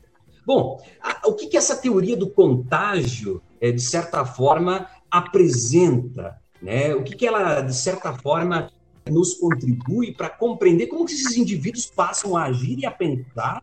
[0.44, 6.40] Bom, a, o que, que essa teoria do contágio, é, de certa forma, apresenta?
[6.60, 6.94] Né?
[6.94, 8.70] O que, que ela, de certa forma,
[9.08, 13.62] nos contribui para compreender como que esses indivíduos passam a agir e a pensar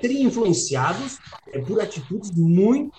[0.00, 1.18] serem influenciados
[1.52, 2.92] é, por atitudes muito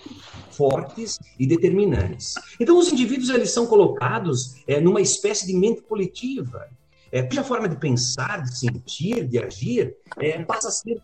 [0.50, 2.34] fortes e determinantes.
[2.58, 6.68] Então, os indivíduos eles são colocados é, numa espécie de mente coletiva,
[7.12, 11.00] é, cuja forma de pensar, de sentir, de agir, é, passa a ser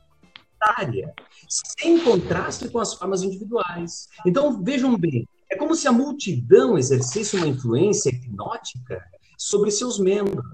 [0.60, 1.14] área,
[1.48, 4.08] sem contraste com as formas individuais.
[4.24, 9.04] Então, vejam bem, é como se a multidão exercesse uma influência hipnótica
[9.38, 10.44] sobre seus membros.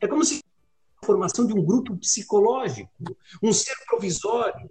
[0.00, 0.42] É como se
[1.04, 2.90] formação de um grupo psicológico,
[3.42, 4.70] um ser provisório,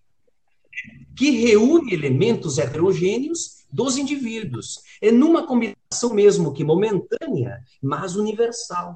[1.15, 4.79] que reúne elementos heterogêneos dos indivíduos.
[5.01, 8.93] É numa combinação mesmo que momentânea, mas universal.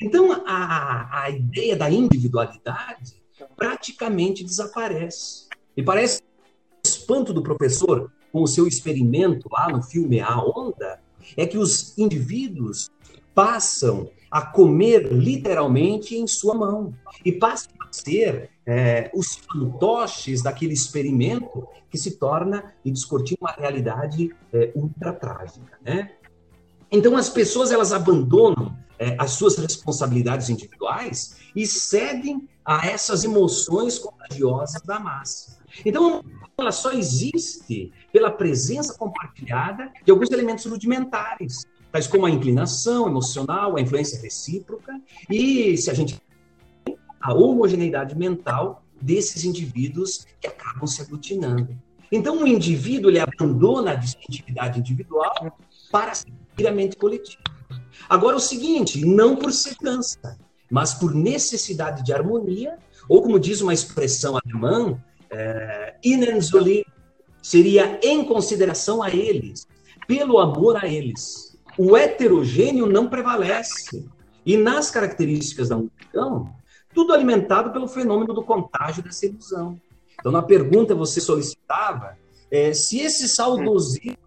[0.00, 3.20] Então, a, a ideia da individualidade
[3.56, 5.48] praticamente desaparece.
[5.76, 11.00] E parece o espanto do professor com o seu experimento lá no filme A Onda
[11.36, 12.90] é que os indivíduos
[13.34, 20.72] passam a comer literalmente em sua mão e passam a ser é, os fantoches daquele
[20.72, 26.12] experimento que se torna e descortina uma realidade é, ultra trágica, né?
[26.90, 33.98] Então as pessoas elas abandonam é, as suas responsabilidades individuais e cedem a essas emoções
[33.98, 35.58] contagiosas da massa.
[35.84, 36.22] Então
[36.58, 43.76] ela só existe pela presença compartilhada de alguns elementos rudimentares, tais como a inclinação emocional,
[43.76, 46.20] a influência recíproca, e se a gente
[47.20, 51.76] a homogeneidade mental desses indivíduos que acabam se aglutinando.
[52.10, 55.56] Então, o indivíduo ele abandona a distintividade individual
[55.92, 57.42] para seguir a mente coletiva.
[58.08, 60.38] Agora, o seguinte, não por segurança,
[60.70, 65.00] mas por necessidade de harmonia, ou como diz uma expressão alemã,
[65.30, 65.94] é,
[67.42, 69.66] seria em consideração a eles,
[70.06, 71.50] pelo amor a eles
[71.82, 74.06] o heterogêneo não prevalece.
[74.44, 76.52] E nas características da multidão,
[76.94, 79.80] tudo alimentado pelo fenômeno do contágio dessa ilusão.
[80.18, 82.18] Então, na pergunta você solicitava
[82.50, 84.18] é, se esse saudosismo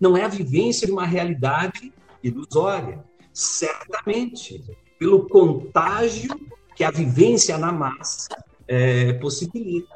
[0.00, 1.92] não é a vivência de uma realidade
[2.22, 3.04] ilusória.
[3.32, 4.62] Certamente.
[4.98, 6.28] pelo contágio
[6.76, 8.28] que a vivência na massa
[8.68, 9.94] é, possibilita.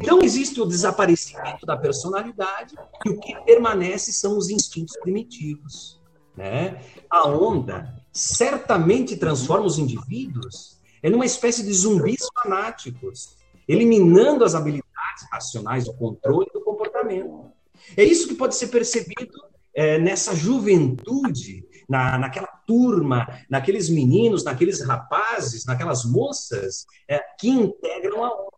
[0.00, 2.74] Então, existe o desaparecimento da personalidade
[3.06, 6.00] e o que permanece são os instintos primitivos.
[6.36, 6.82] Né?
[7.08, 13.36] A onda certamente transforma os indivíduos em uma espécie de zumbis fanáticos,
[13.68, 17.52] eliminando as habilidades racionais do controle do comportamento.
[17.96, 19.32] É isso que pode ser percebido
[19.74, 28.24] é, nessa juventude, na, naquela turma, naqueles meninos, naqueles rapazes, naquelas moças é, que integram
[28.24, 28.54] a onda.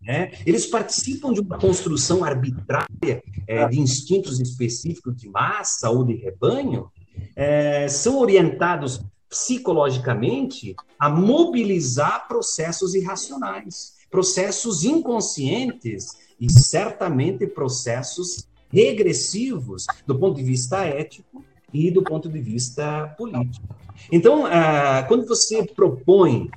[0.00, 0.32] Né?
[0.46, 6.90] Eles participam de uma construção arbitrária é, de instintos específicos de massa ou de rebanho,
[7.34, 20.18] é, são orientados psicologicamente a mobilizar processos irracionais, processos inconscientes e certamente processos regressivos do
[20.18, 23.66] ponto de vista ético e do ponto de vista político.
[24.10, 26.50] Então, ah, quando você propõe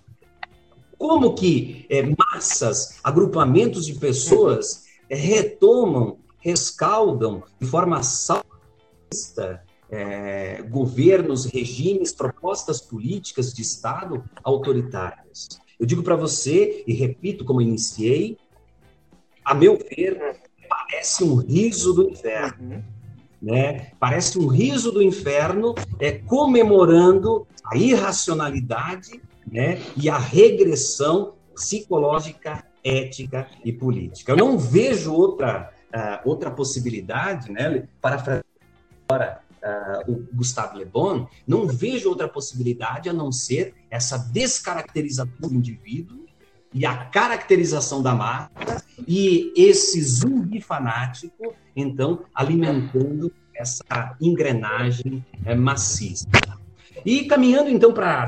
[0.98, 11.46] como que é, massas, agrupamentos de pessoas é, retomam, rescaldam de forma salvista é, governos,
[11.46, 15.50] regimes, propostas políticas de Estado autoritárias.
[15.80, 18.38] Eu digo para você, e repito como iniciei,
[19.44, 20.40] a meu ver,
[20.92, 22.76] parece um riso do inferno.
[22.76, 22.84] Uhum.
[23.42, 23.92] Né?
[24.00, 33.48] Parece um riso do inferno é, comemorando a irracionalidade né, e a regressão psicológica, ética
[33.64, 34.34] e política.
[34.34, 38.44] Eu não vejo outra, uh, outra possibilidade, né, para
[39.10, 45.32] agora uh, o Gustavo Le Bon, não vejo outra possibilidade a não ser essa descaracterização
[45.40, 46.21] do indivíduo
[46.74, 56.28] e a caracterização da massa e esse zumbi fanático, então, alimentando essa engrenagem é, maciça.
[57.06, 58.26] E caminhando, então, para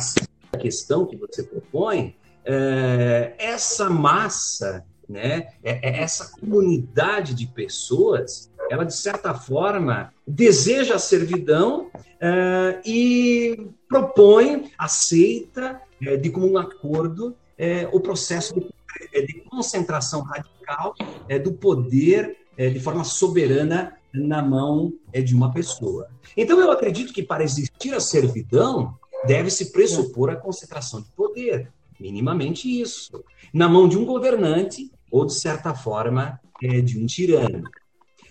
[0.51, 2.15] a questão que você propõe,
[2.45, 10.95] é, essa massa, né, é, é essa comunidade de pessoas, ela, de certa forma, deseja
[10.95, 11.89] a servidão
[12.19, 18.69] é, e propõe, aceita, é, de comum acordo, é, o processo de,
[19.13, 20.95] é, de concentração radical
[21.27, 26.09] é, do poder é, de forma soberana na mão é, de uma pessoa.
[26.37, 28.95] Então, eu acredito que para existir a servidão,
[29.25, 33.23] deve-se pressupor a concentração de poder, minimamente isso,
[33.53, 37.63] na mão de um governante ou, de certa forma, é, de um tirano.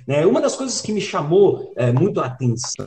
[0.07, 2.87] É, uma das coisas que me chamou muito a atenção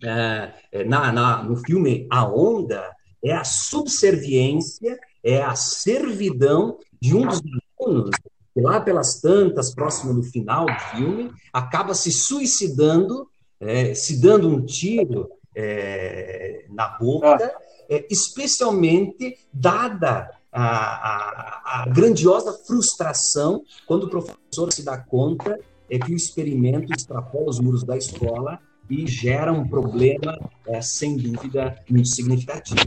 [0.00, 4.96] na, na, no filme A Onda é a subserviência
[5.26, 7.42] é a servidão de um dos
[7.80, 8.10] alunos,
[8.54, 14.48] que lá pelas tantas, próximo do final do filme, acaba se suicidando, é, se dando
[14.48, 17.52] um tiro é, na boca,
[17.90, 25.58] é, especialmente dada a, a, a, grandiosa frustração quando o professor se dá conta
[25.90, 31.16] é que o experimento extrapola os muros da escola e gera um problema, é, sem
[31.16, 32.80] dúvida, muito significativo.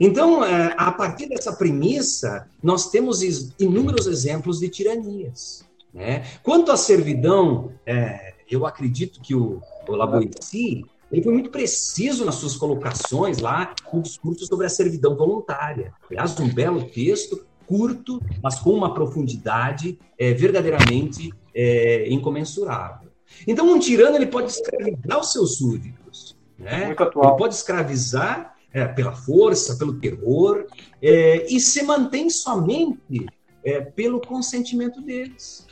[0.00, 3.22] Então, é, a partir dessa premissa, nós temos
[3.58, 5.64] inúmeros exemplos de tiranias.
[5.92, 6.24] Né?
[6.42, 12.34] Quanto à servidão, é, eu acredito que o, o Laboissi ele foi muito preciso nas
[12.34, 15.92] suas colocações lá no discurso sobre a servidão voluntária.
[16.08, 23.08] Aliás, um belo texto, curto, mas com uma profundidade é, verdadeiramente é, incomensurável.
[23.46, 26.36] Então, um tirano ele pode escravizar os seus súditos.
[26.58, 26.86] Né?
[26.86, 26.94] Ele
[27.36, 30.66] pode escravizar é, pela força, pelo terror,
[31.00, 33.26] é, e se mantém somente
[33.64, 35.66] é, pelo consentimento deles.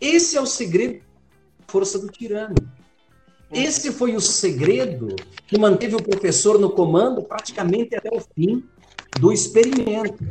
[0.00, 2.54] Esse é o segredo da força do tirano.
[3.50, 5.16] Esse foi o segredo
[5.46, 8.62] que manteve o professor no comando praticamente até o fim
[9.18, 10.22] do experimento.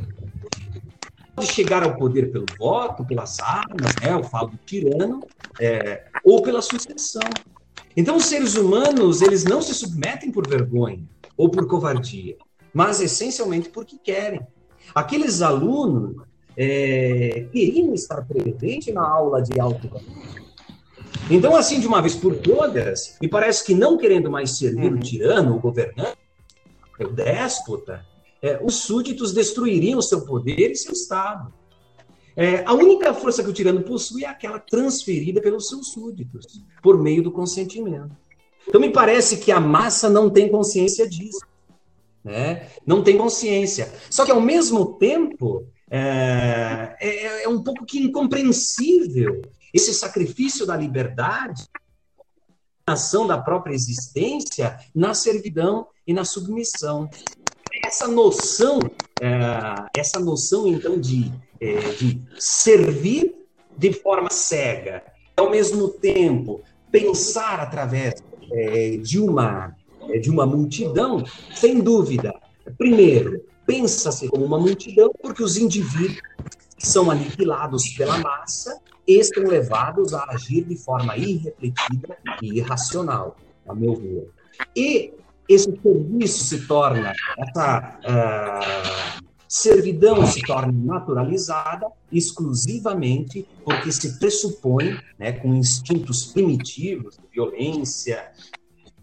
[1.36, 5.22] Pode chegar ao poder pelo voto, pelas armas, né, eu falo do tirano,
[5.60, 7.30] é, ou pela sucessão.
[7.96, 11.04] Então, os seres humanos, eles não se submetem por vergonha
[11.38, 12.36] ou por covardia,
[12.74, 14.42] mas essencialmente porque querem.
[14.94, 16.16] Aqueles alunos
[16.58, 19.90] é, queriam estar presentes na aula de alto
[21.30, 24.98] Então, assim, de uma vez por todas, me parece que não querendo mais servir uhum.
[24.98, 26.18] o tirano, o governante,
[27.00, 28.04] o déspota,
[28.42, 31.54] é, os súditos destruiriam o seu poder e seu Estado.
[32.36, 36.46] É, a única força que o tirano possui é aquela transferida pelos seus súditos,
[36.84, 38.16] por meio do consentimento.
[38.68, 41.40] Então, me parece que a massa não tem consciência disso.
[42.24, 42.68] Né?
[42.86, 43.92] Não tem consciência.
[44.10, 49.42] Só que, ao mesmo tempo, é, é, é um pouco que incompreensível
[49.74, 51.64] esse sacrifício da liberdade,
[52.86, 57.10] a ação da própria existência na servidão e na submissão.
[57.84, 58.80] essa noção,
[59.22, 63.36] é, essa noção então de, é, de servir
[63.78, 65.04] de forma cega,
[65.36, 68.16] ao mesmo tempo pensar através
[68.52, 69.76] é, de uma
[70.10, 71.24] é, de uma multidão,
[71.54, 72.34] sem dúvida.
[72.78, 76.22] Primeiro, pensa-se como uma multidão porque os indivíduos
[76.78, 83.36] são aniquilados pela massa e são levados a agir de forma irrefletida e irracional,
[83.68, 84.30] a meu ver.
[84.76, 85.14] E
[85.48, 95.32] esse serviço se torna, essa uh, servidão se torna naturalizada exclusivamente porque se pressupõe, né,
[95.32, 98.32] com instintos primitivos de violência,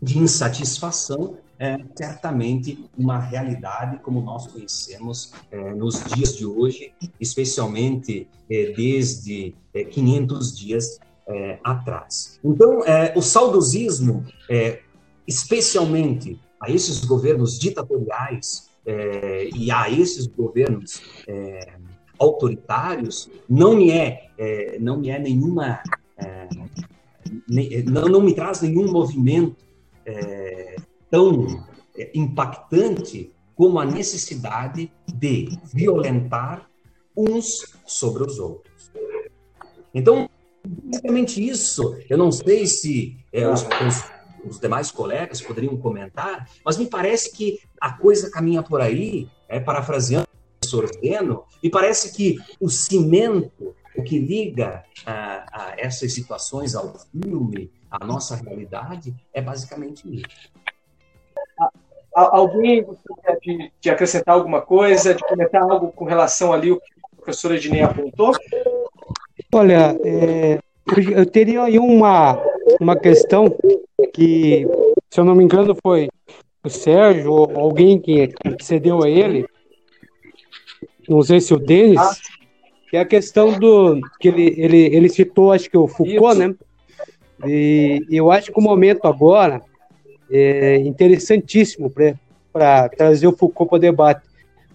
[0.01, 8.29] de insatisfação, é certamente uma realidade como nós conhecemos é, nos dias de hoje, especialmente
[8.51, 12.39] é, desde é, 500 dias é, atrás.
[12.45, 14.81] Então, é, o saudosismo, é,
[15.27, 21.03] especialmente a esses governos ditatoriais e a esses governos
[22.19, 24.29] autoritários, não me é,
[24.79, 25.81] não me é nenhuma
[27.87, 29.57] não, não me traz nenhum movimento
[30.07, 30.77] é,
[31.11, 31.65] tão
[31.97, 36.69] é, impactante como a necessidade de violentar
[37.17, 38.91] uns sobre os outros.
[39.95, 40.29] Então,
[40.65, 41.97] basicamente isso.
[42.09, 47.33] Eu não sei se é, os, os, os, demais colegas poderiam comentar, mas me parece
[47.33, 52.71] que a coisa caminha por aí, é, parafraseando o professor Zeno, me parece que o
[52.71, 60.03] cimento, o que liga a, a essas situações ao filme, a nossa realidade é basicamente
[60.09, 60.51] isso.
[62.15, 66.91] Alguém gostaria de, de, acrescentar alguma coisa, de comentar algo com relação ali o que
[67.13, 68.33] a professora Ednei apontou?
[69.53, 70.59] Olha, é,
[71.15, 72.43] eu teria aí uma,
[72.81, 73.55] uma questão
[74.15, 74.67] que,
[75.11, 76.09] se eu não me engano, foi
[76.65, 79.47] o Sérgio ou alguém que, que cedeu a ele,
[81.07, 82.15] não sei se o Denis, ah.
[82.91, 86.55] que é a questão do que ele, ele, ele citou, acho que o Foucault, né?
[87.47, 89.61] E eu acho que o momento agora
[90.31, 91.93] é interessantíssimo
[92.51, 94.23] para trazer o Foucault para o debate,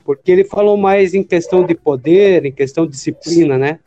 [0.05, 3.79] porque ele falou mais em questão de poder, em questão de disciplina, né?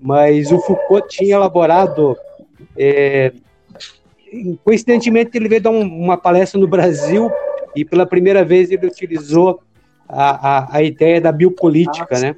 [0.00, 2.16] Mas o Foucault tinha elaborado.
[2.76, 3.32] É,
[4.64, 7.28] coincidentemente, ele veio dar um, uma palestra no Brasil
[7.74, 9.60] e pela primeira vez ele utilizou
[10.08, 12.36] a, a, a ideia da biopolítica, né?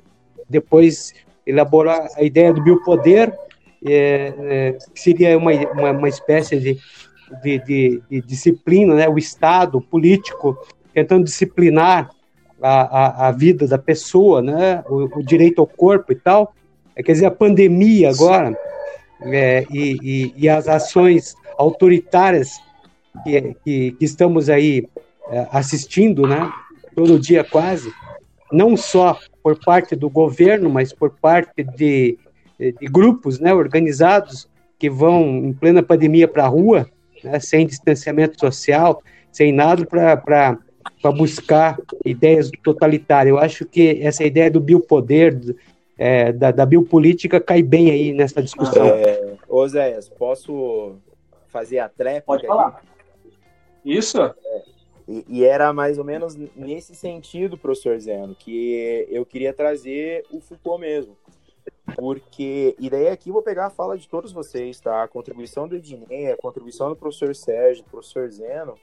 [0.49, 1.14] Depois
[1.47, 3.33] elaborou a ideia do biopoder
[3.85, 6.78] é, é, seria uma, uma, uma espécie de,
[7.43, 9.09] de, de, de, disciplina, né?
[9.09, 10.59] o Estado político
[10.93, 12.11] tentando disciplinar
[12.61, 14.85] a, a, a vida da pessoa, né?
[14.87, 16.53] O, o, direito ao corpo e tal.
[16.95, 18.55] É, quer dizer, a pandemia agora
[19.22, 22.61] é, e, e, e, as ações autoritárias
[23.24, 24.87] que, que, que estamos aí
[25.51, 26.53] assistindo, né?
[26.95, 27.93] todo dia quase,
[28.53, 32.18] não só por parte do governo, mas por parte de
[32.61, 36.87] de grupos né, organizados que vão em plena pandemia para a rua,
[37.24, 39.03] né, sem distanciamento social,
[39.33, 40.59] sem nada para
[41.16, 43.31] buscar ideias totalitárias.
[43.31, 45.39] Eu acho que essa ideia do biopoder,
[45.97, 48.87] é, da, da biopolítica, cai bem aí nessa discussão.
[48.87, 50.97] É, Oséias, posso
[51.49, 52.24] fazer a tréplica?
[52.26, 52.83] Pode falar.
[53.85, 54.20] Isso?
[54.20, 54.33] É,
[55.09, 60.41] e, e, era mais ou menos nesse sentido, professor Zeno, que eu queria trazer o
[60.41, 61.17] Foucault mesmo.
[61.97, 65.03] Porque, e daí aqui vou pegar a fala de todos vocês, tá?
[65.03, 68.79] A contribuição do Ednei, a contribuição do professor Sérgio, do professor Zeno,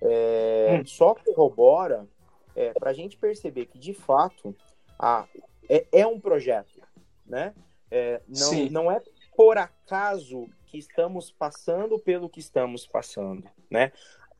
[0.00, 0.86] é, hum.
[0.86, 2.06] só corrobora
[2.54, 4.54] é, para a gente perceber que, de fato,
[4.98, 5.26] a,
[5.68, 6.80] é, é um projeto,
[7.26, 7.54] né?
[7.90, 9.02] É, não, não é
[9.36, 13.92] por acaso que estamos passando pelo que estamos passando, né?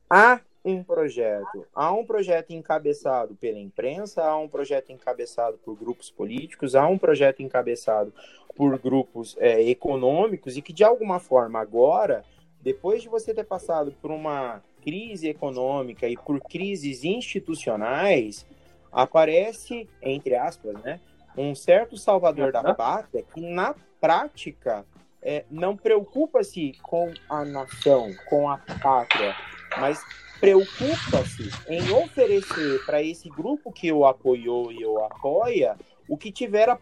[0.09, 1.65] Há um projeto.
[1.73, 6.97] Há um projeto encabeçado pela imprensa, há um projeto encabeçado por grupos políticos, há um
[6.97, 8.13] projeto encabeçado
[8.55, 12.23] por grupos é, econômicos e que, de alguma forma, agora,
[12.61, 18.45] depois de você ter passado por uma crise econômica e por crises institucionais,
[18.91, 20.99] aparece, entre aspas, né,
[21.35, 24.85] um certo salvador da pátria que, na prática,
[25.21, 29.35] é, não preocupa-se com a nação, com a pátria,
[29.79, 30.03] mas
[30.43, 36.77] preocupa-se em oferecer para esse grupo que o apoiou e o apoia o que tivera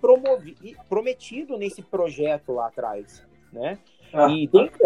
[0.89, 3.78] prometido nesse projeto lá atrás, né?
[4.12, 4.28] Ah.
[4.30, 4.82] E dentre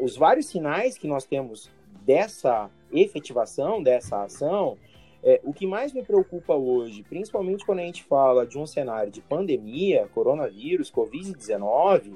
[0.00, 1.68] os vários sinais que nós temos
[2.06, 4.78] dessa efetivação, dessa ação,
[5.20, 9.10] é, o que mais me preocupa hoje, principalmente quando a gente fala de um cenário
[9.10, 12.14] de pandemia, coronavírus, Covid-19,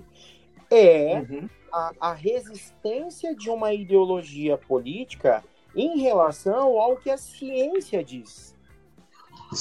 [0.70, 1.48] é uhum.
[1.72, 5.42] a, a resistência de uma ideologia política
[5.76, 8.56] em relação ao que a ciência diz.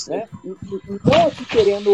[0.07, 0.27] Né?
[0.43, 1.91] E, e, não aqui querendo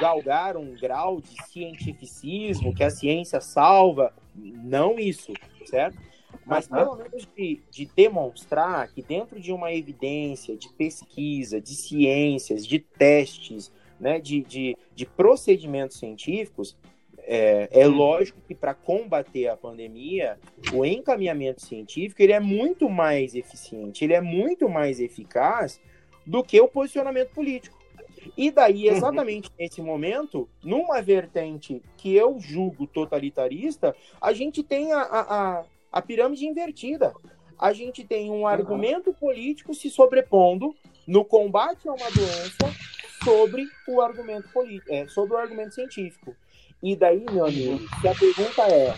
[0.00, 5.32] galgar um grau de cientificismo, que a ciência salva, não isso,
[5.64, 5.96] certo?
[6.44, 12.66] Mas pelo menos de, de, demonstrar que dentro de uma evidência de pesquisa, de ciências,
[12.66, 16.76] de testes, né, de, de, de procedimentos científicos,
[17.34, 20.38] é, é lógico que para combater a pandemia,
[20.70, 25.80] o encaminhamento científico ele é muito mais eficiente, ele é muito mais eficaz
[26.26, 27.78] do que o posicionamento político.
[28.36, 28.94] E daí, uhum.
[28.94, 29.54] exatamente uhum.
[29.58, 36.44] nesse momento, numa vertente que eu julgo totalitarista, a gente tem a, a, a pirâmide
[36.44, 37.14] invertida.
[37.58, 40.74] A gente tem um argumento político se sobrepondo
[41.06, 42.92] no combate a uma doença
[43.24, 44.48] sobre o argumento
[44.90, 46.36] é, sobre o argumento científico.
[46.82, 48.94] E daí, meu amigo, se a pergunta é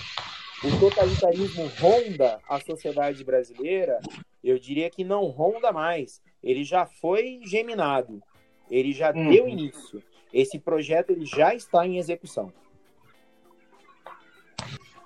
[0.65, 4.01] o totalitarismo ronda a sociedade brasileira,
[4.43, 6.23] eu diria que não ronda mais.
[6.43, 8.23] Ele já foi geminado.
[8.71, 9.29] Ele já uhum.
[9.29, 10.03] deu início.
[10.33, 12.51] Esse projeto ele já está em execução.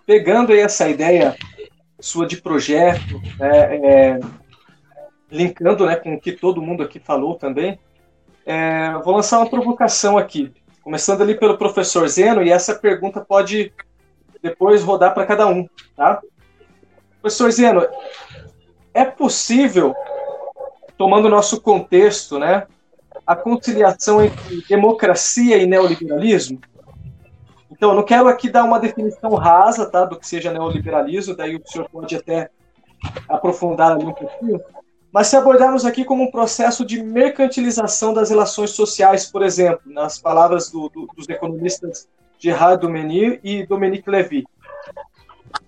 [0.07, 1.37] Pegando aí essa ideia
[2.01, 4.21] sua de projeto, é, é,
[5.31, 7.79] linkando né, com o que todo mundo aqui falou também,
[8.47, 10.53] é, vou lançar uma provocação aqui,
[10.83, 13.73] começando ali pelo professor Zeno, e essa pergunta pode
[14.43, 15.69] depois rodar para cada um.
[15.97, 16.21] Tá?
[17.21, 17.87] Professor Zeno,
[18.95, 19.95] é possível,
[20.97, 22.67] tomando o nosso contexto, né,
[23.27, 26.61] a conciliação entre democracia e neoliberalismo?
[27.71, 31.55] Então, eu não quero aqui dar uma definição rasa tá, do que seja neoliberalismo, daí
[31.55, 32.51] o senhor pode até
[33.29, 34.61] aprofundar ali um pouquinho.
[35.13, 40.19] Mas se abordarmos aqui como um processo de mercantilização das relações sociais, por exemplo, nas
[40.19, 42.07] palavras do, do, dos economistas
[42.39, 44.45] Gerard Domenier e Dominique Levy.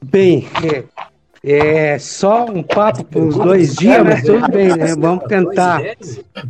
[0.02, 4.94] Bem, é, é só um papo por uns dois dias, mas tudo bem, né?
[4.96, 5.80] Vamos tentar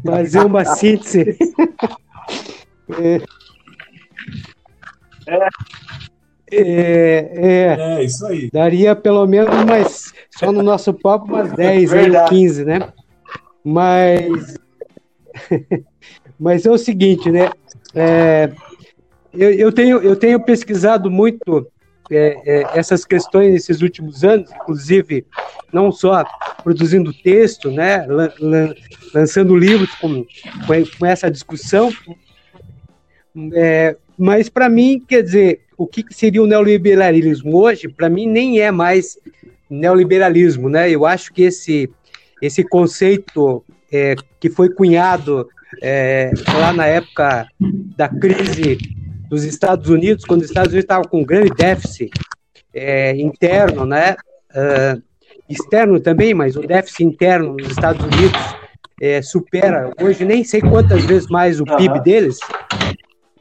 [0.04, 1.38] fazer uma síntese.
[2.98, 3.20] É.
[5.26, 5.48] É,
[6.52, 7.30] é,
[7.98, 8.50] é, isso aí.
[8.50, 12.92] Daria pelo menos umas, só no nosso papo, umas 10, aí, 15, né?
[13.64, 14.58] Mas,
[16.38, 17.50] mas é o seguinte, né?
[17.94, 18.50] É,
[19.32, 21.70] eu, eu, tenho, eu tenho pesquisado muito
[22.10, 25.24] é, é, essas questões nesses últimos anos, inclusive
[25.72, 26.24] não só
[26.64, 28.04] produzindo texto, né,
[29.14, 30.26] lançando livros com,
[30.98, 31.92] com essa discussão,
[33.54, 38.60] é, mas para mim, quer dizer, o que seria o neoliberalismo hoje, para mim nem
[38.60, 39.18] é mais
[39.70, 40.90] neoliberalismo, né?
[40.90, 41.88] Eu acho que esse
[42.42, 45.48] esse conceito é, que foi cunhado
[45.82, 47.48] é, lá na época
[47.96, 48.76] da crise
[49.30, 52.10] dos Estados Unidos, quando os Estados Unidos estavam com um grande déficit
[52.74, 54.16] é, interno, né?
[54.50, 55.02] Uh,
[55.48, 58.40] externo também, mas o déficit interno nos Estados Unidos
[59.00, 62.38] é, supera hoje nem sei quantas vezes mais o PIB deles.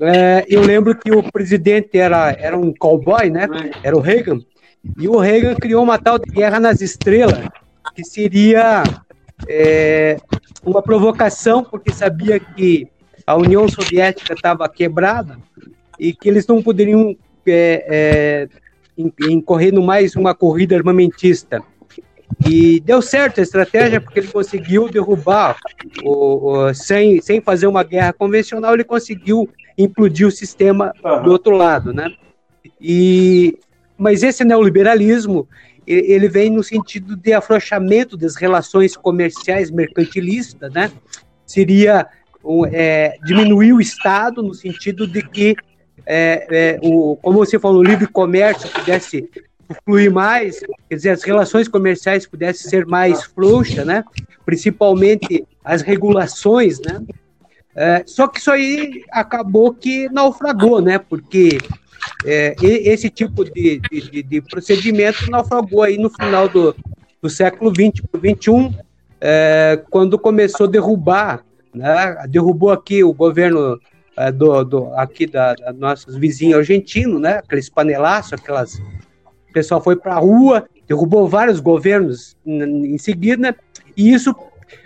[0.02, 3.48] É, eu lembro que o presidente era, era um cowboy, né?
[3.84, 4.40] Era o Reagan.
[4.98, 7.48] E o Reagan criou uma tal de guerra nas estrelas,
[7.94, 8.84] que seria
[9.48, 10.18] é,
[10.64, 12.88] uma provocação, porque sabia que
[13.28, 15.38] a União Soviética estava quebrada
[16.00, 18.48] e que eles não poderiam é,
[18.98, 21.62] é, mais uma corrida armamentista.
[22.48, 25.58] E deu certo a estratégia porque ele conseguiu derrubar,
[26.04, 29.50] o, o, sem, sem fazer uma guerra convencional, ele conseguiu
[29.80, 31.24] implodir o sistema uhum.
[31.24, 32.12] do outro lado, né?
[32.80, 33.58] E,
[33.98, 35.48] mas esse neoliberalismo,
[35.88, 40.92] ele vem no sentido de afrouxamento das relações comerciais mercantilistas, né?
[41.46, 42.06] Seria
[42.72, 45.56] é, diminuir o Estado no sentido de que,
[46.06, 49.28] é, é, o, como você falou, o livre comércio pudesse
[49.86, 50.60] fluir mais,
[50.90, 54.04] quer dizer, as relações comerciais pudessem ser mais frouxas, né?
[54.46, 57.02] Principalmente as regulações, né?
[57.76, 60.98] É, só que isso aí acabou que naufragou, né?
[60.98, 61.58] Porque
[62.26, 66.76] é, esse tipo de, de, de, procedimento naufragou aí no final do,
[67.22, 68.78] do século XX XXI,
[69.22, 71.44] é, quando começou a derrubar,
[71.74, 72.16] né?
[72.28, 73.80] derrubou aqui o governo
[74.18, 77.38] é, do, do, aqui da, da nossos vizinhos argentinos, né?
[77.38, 78.76] aqueles panelaços, aquelas...
[78.76, 83.56] o pessoal foi para a rua, derrubou vários governos em seguida,
[83.96, 84.34] e isso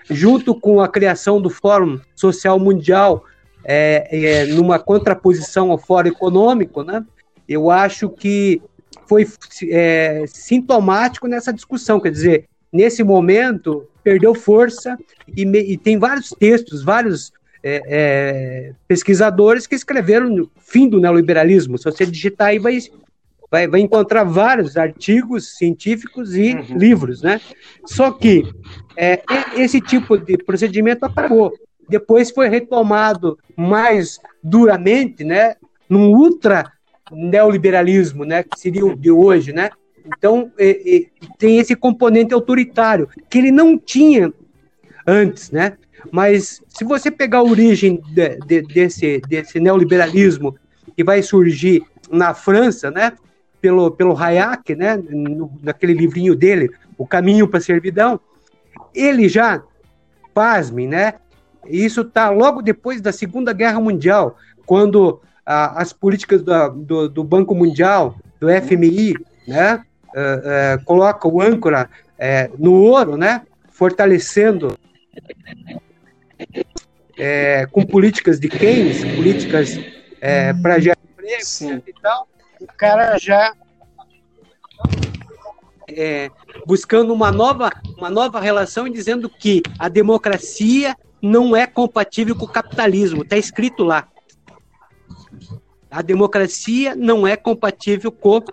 [0.10, 3.24] junto com a criação do Fórum Social Mundial,
[3.64, 7.04] é, é, numa contraposição ao Fórum Econômico, né?
[7.48, 8.62] eu acho que
[9.08, 9.28] foi
[9.70, 12.00] é, sintomático nessa discussão.
[12.00, 14.98] Quer dizer, nesse momento, perdeu força
[15.36, 17.32] e, me, e tem vários textos, vários
[17.64, 21.78] é, é, pesquisadores que escreveram fim do neoliberalismo.
[21.78, 22.78] Se você digitar aí, vai,
[23.54, 26.76] vai, vai encontrar vários artigos científicos e uhum.
[26.76, 27.40] livros, né?
[27.86, 28.52] Só que
[28.98, 29.22] é,
[29.56, 31.54] esse tipo de procedimento acabou.
[31.88, 35.56] depois foi retomado mais duramente, né,
[35.88, 36.72] num ultra
[37.12, 39.70] neoliberalismo, né, que seria o de hoje, né?
[40.04, 41.06] Então, é, é,
[41.38, 44.34] tem esse componente autoritário que ele não tinha
[45.06, 45.78] antes, né?
[46.12, 50.56] Mas se você pegar a origem de, de, desse, desse neoliberalismo
[50.98, 53.14] que vai surgir na França, né?
[53.64, 54.98] Pelo, pelo Hayek, né?
[54.98, 58.20] No, naquele livrinho dele, O Caminho para a Servidão,
[58.94, 59.64] ele já,
[60.34, 61.14] pasme, né?
[61.66, 64.36] Isso está logo depois da Segunda Guerra Mundial,
[64.66, 69.16] quando a, as políticas da, do, do, Banco Mundial, do FMI,
[69.48, 69.82] né?
[70.10, 71.90] Uh, uh, coloca o âncora
[72.20, 73.44] uh, no ouro, né?
[73.72, 74.78] Fortalecendo
[77.18, 79.80] é, com políticas de Keynes, políticas
[80.20, 82.28] é, para gerar emprego e tal,
[82.64, 83.54] o cara já
[85.90, 86.30] é,
[86.66, 92.46] buscando uma nova, uma nova relação e dizendo que a democracia não é compatível com
[92.46, 93.24] o capitalismo.
[93.24, 94.08] Está escrito lá.
[95.92, 98.44] A democracia não é compatível com o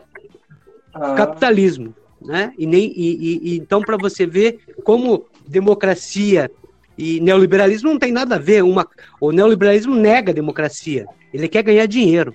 [0.92, 1.14] ah.
[1.14, 1.94] capitalismo.
[2.20, 2.52] Né?
[2.58, 6.50] E nem, e, e, então, para você ver como democracia
[6.98, 8.62] e neoliberalismo não tem nada a ver.
[8.62, 8.86] Uma,
[9.20, 11.06] o neoliberalismo nega a democracia.
[11.32, 12.34] Ele quer ganhar dinheiro.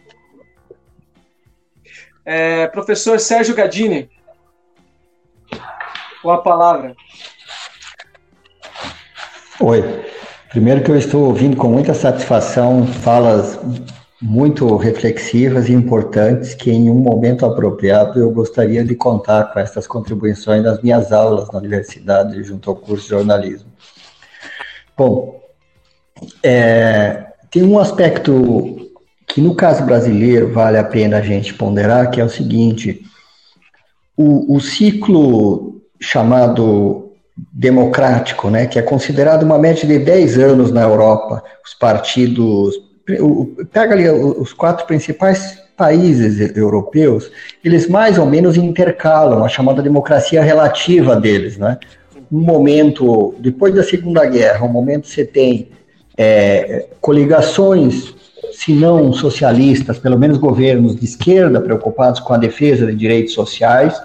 [2.26, 4.10] É, professor Sérgio Gadini,
[6.22, 6.96] com a palavra.
[9.60, 10.06] Oi.
[10.50, 13.60] Primeiro que eu estou ouvindo com muita satisfação falas
[14.22, 19.86] muito reflexivas e importantes que em um momento apropriado eu gostaria de contar com essas
[19.86, 23.70] contribuições nas minhas aulas na universidade junto ao curso de jornalismo.
[24.98, 25.42] Bom,
[26.42, 28.85] é, tem um aspecto
[29.36, 33.06] que no caso brasileiro vale a pena a gente ponderar, que é o seguinte:
[34.16, 37.12] o, o ciclo chamado
[37.52, 42.76] democrático, né, que é considerado uma média de 10 anos na Europa, os partidos.
[43.74, 47.30] Pega ali os quatro principais países europeus,
[47.62, 51.78] eles mais ou menos intercalam a chamada democracia relativa deles, né?
[52.32, 55.68] um momento, depois da Segunda Guerra, um momento você tem
[56.18, 58.16] é, coligações,
[58.66, 64.02] se não socialistas, pelo menos governos de esquerda preocupados com a defesa de direitos sociais,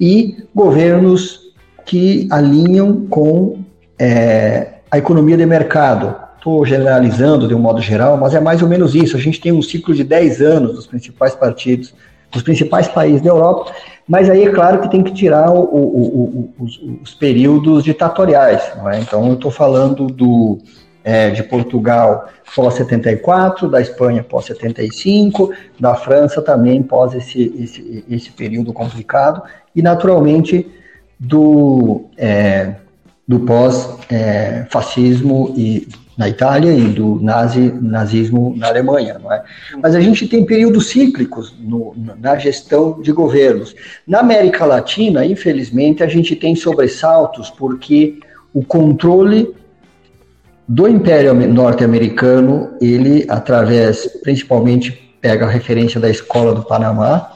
[0.00, 1.52] e governos
[1.84, 3.58] que alinham com
[3.98, 6.16] é, a economia de mercado.
[6.38, 9.18] Estou generalizando de um modo geral, mas é mais ou menos isso.
[9.18, 11.92] A gente tem um ciclo de 10 anos dos principais partidos,
[12.32, 13.70] dos principais países da Europa,
[14.08, 18.62] mas aí é claro que tem que tirar o, o, o, os, os, períodos ditatoriais.
[18.94, 19.00] É?
[19.00, 20.58] Então, eu estou falando do,
[21.02, 28.70] é, de Portugal pós-74, da Espanha pós-75, da França também pós esse, esse, esse período
[28.72, 29.42] complicado,
[29.74, 30.68] e naturalmente
[31.18, 32.74] do, é,
[33.26, 39.42] do pós-fascismo é, na Itália e do nazi, nazismo na Alemanha, não é?
[39.82, 43.74] Mas a gente tem períodos cíclicos no, na gestão de governos.
[44.06, 48.20] Na América Latina, infelizmente, a gente tem sobressaltos porque
[48.52, 49.54] o controle
[50.70, 57.28] do Império Norte-Americano, ele, através, principalmente, pega a referência da Escola do Panamá,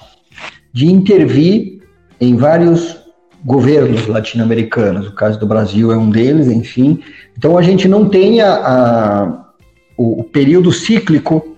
[0.73, 1.81] de intervir
[2.21, 2.97] em vários
[3.45, 5.09] governos latino-americanos.
[5.09, 7.03] O caso do Brasil é um deles, enfim.
[7.37, 9.45] Então a gente não tem a, a,
[9.97, 11.57] o, o período cíclico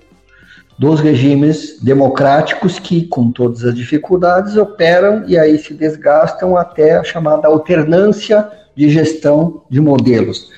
[0.79, 7.05] dos regimes democráticos que, com todas as dificuldades, operam e aí se desgastam até a
[7.05, 10.49] chamada alternância de gestão de modelos.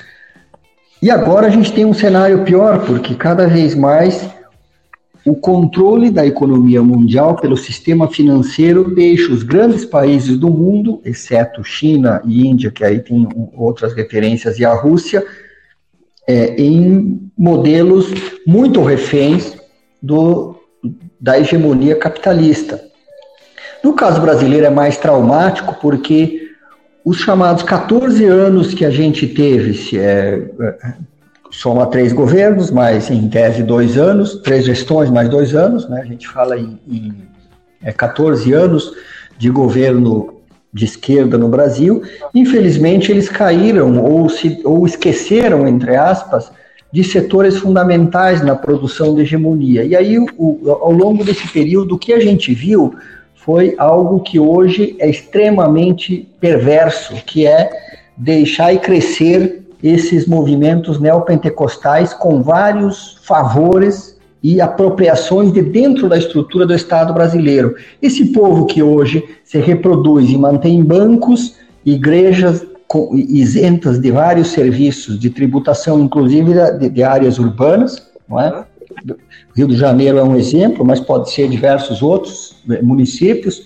[1.01, 4.29] E agora a gente tem um cenário pior, porque cada vez mais
[5.25, 11.63] o controle da economia mundial pelo sistema financeiro deixa os grandes países do mundo, exceto
[11.63, 15.25] China e Índia, que aí tem outras referências, e a Rússia,
[16.27, 18.13] é, em modelos
[18.47, 19.57] muito reféns
[20.03, 20.57] do,
[21.21, 22.83] da hegemonia capitalista.
[23.83, 26.38] No caso brasileiro é mais traumático porque
[27.09, 30.43] os chamados 14 anos que a gente teve, se é,
[31.51, 36.03] soma três governos, mais em tese dois anos, três gestões mais dois anos, né?
[36.03, 37.15] a gente fala em, em
[37.83, 38.93] é, 14 anos
[39.39, 40.35] de governo
[40.71, 42.03] de esquerda no Brasil.
[42.35, 46.53] Infelizmente, eles caíram ou, se, ou esqueceram, entre aspas,
[46.93, 49.83] de setores fundamentais na produção de hegemonia.
[49.83, 52.95] E aí, o, ao longo desse período, o que a gente viu
[53.49, 57.71] foi algo que hoje é extremamente perverso, que é
[58.15, 66.67] deixar e crescer esses movimentos neopentecostais com vários favores e apropriações de dentro da estrutura
[66.67, 67.75] do Estado brasileiro.
[68.03, 71.55] Esse povo que hoje se reproduz e mantém bancos,
[71.87, 72.67] igrejas
[73.15, 76.53] isentas de vários serviços de tributação, inclusive
[76.91, 78.67] de, áreas urbanas, não é?
[79.57, 83.63] Rio de Janeiro é um exemplo, mas pode ser diversos outros né, municípios.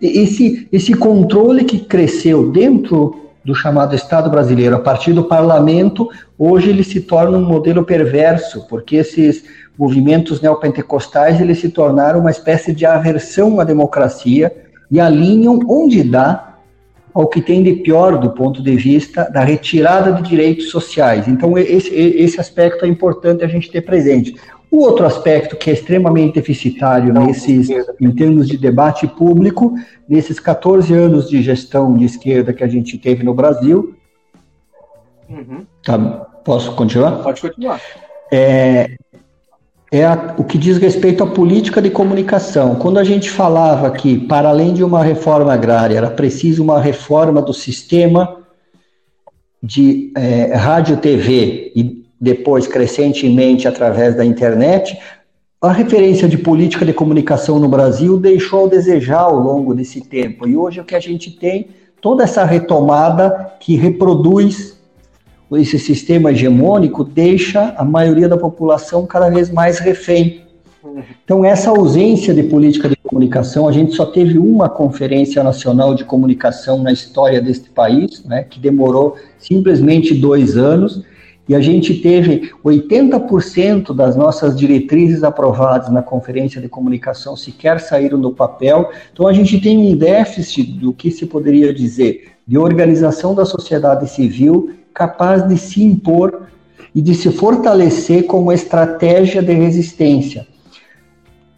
[0.00, 6.08] Esse, esse controle que cresceu dentro do chamado Estado brasileiro a partir do parlamento,
[6.38, 9.44] hoje ele se torna um modelo perverso, porque esses
[9.76, 14.52] movimentos neopentecostais eles se tornaram uma espécie de aversão à democracia
[14.90, 16.52] e alinham onde dá
[17.14, 21.28] ao que tem de pior do ponto de vista da retirada de direitos sociais.
[21.28, 24.34] Então, esse, esse aspecto é importante a gente ter presente.
[24.72, 27.68] O outro aspecto que é extremamente deficitário nesses,
[28.00, 29.74] em termos de debate público,
[30.08, 33.94] nesses 14 anos de gestão de esquerda que a gente teve no Brasil.
[35.28, 35.66] Uhum.
[35.84, 35.98] Tá,
[36.42, 37.22] posso continuar?
[37.22, 37.78] Pode continuar.
[38.32, 38.96] É,
[39.90, 42.76] é a, o que diz respeito à política de comunicação.
[42.76, 47.42] Quando a gente falava que, para além de uma reforma agrária, era preciso uma reforma
[47.42, 48.38] do sistema
[49.62, 54.96] de é, rádio, TV e depois crescentemente através da internet,
[55.60, 60.46] a referência de política de comunicação no Brasil deixou a desejar ao longo desse tempo.
[60.46, 61.70] E hoje o que a gente tem,
[62.00, 64.80] toda essa retomada que reproduz
[65.50, 70.42] esse sistema hegemônico deixa a maioria da população cada vez mais refém.
[71.24, 76.04] Então, essa ausência de política de comunicação, a gente só teve uma conferência nacional de
[76.04, 81.02] comunicação na história deste país, né, que demorou simplesmente dois anos,
[81.52, 88.18] e a gente teve 80% das nossas diretrizes aprovadas na conferência de comunicação sequer saíram
[88.18, 88.90] do papel.
[89.12, 94.08] Então, a gente tem um déficit do que se poderia dizer de organização da sociedade
[94.08, 96.44] civil capaz de se impor
[96.94, 100.46] e de se fortalecer como estratégia de resistência.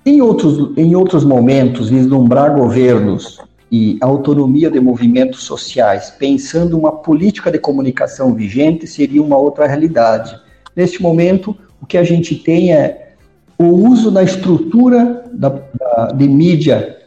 [0.05, 3.41] Em outros, em outros momentos, vislumbrar governos
[3.77, 10.33] e autonomia de movimentos sociais, pensando uma política de comunicação vigente, seria uma outra realidade.
[10.77, 13.15] Neste momento, o que a gente tem é
[13.59, 16.99] o uso da estrutura da, da, de mídia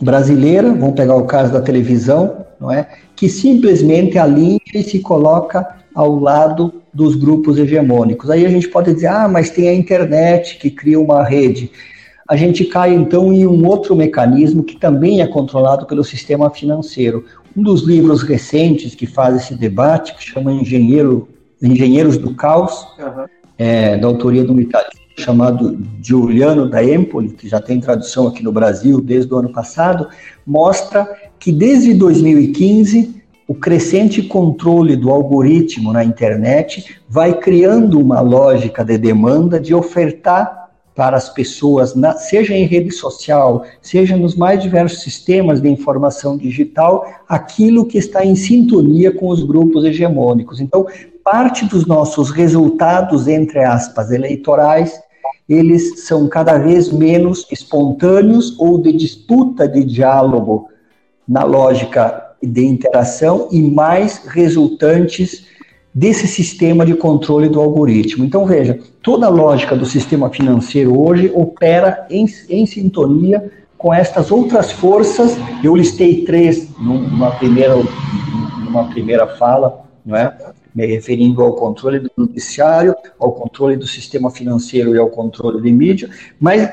[0.00, 2.88] brasileira, vamos pegar o caso da televisão, não é?
[3.14, 8.30] que simplesmente alinha e se coloca ao lado dos grupos hegemônicos.
[8.30, 11.70] Aí a gente pode dizer, ah, mas tem a internet que cria uma rede.
[12.30, 17.24] A gente cai então em um outro mecanismo que também é controlado pelo sistema financeiro.
[17.56, 21.28] Um dos livros recentes que faz esse debate, que chama Engenheiro,
[21.60, 23.24] Engenheiros do Caos, uhum.
[23.58, 28.44] é, da autoria de um italiano chamado Giuliano da Empoli, que já tem tradução aqui
[28.44, 30.06] no Brasil desde o ano passado,
[30.46, 38.84] mostra que desde 2015 o crescente controle do algoritmo na internet vai criando uma lógica
[38.84, 40.59] de demanda de ofertar
[40.94, 46.36] para as pessoas, na, seja em rede social, seja nos mais diversos sistemas de informação
[46.36, 50.60] digital, aquilo que está em sintonia com os grupos hegemônicos.
[50.60, 50.86] Então,
[51.24, 55.00] parte dos nossos resultados, entre aspas, eleitorais,
[55.48, 60.68] eles são cada vez menos espontâneos ou de disputa de diálogo
[61.26, 65.49] na lógica de interação e mais resultantes
[65.92, 68.24] desse sistema de controle do algoritmo.
[68.24, 74.30] Então, veja, toda a lógica do sistema financeiro hoje opera em, em sintonia com estas
[74.30, 75.36] outras forças.
[75.64, 77.74] Eu listei três numa primeira,
[78.64, 80.36] numa primeira fala, não é?
[80.74, 85.72] me referindo ao controle do judiciário, ao controle do sistema financeiro e ao controle de
[85.72, 86.68] mídia, mas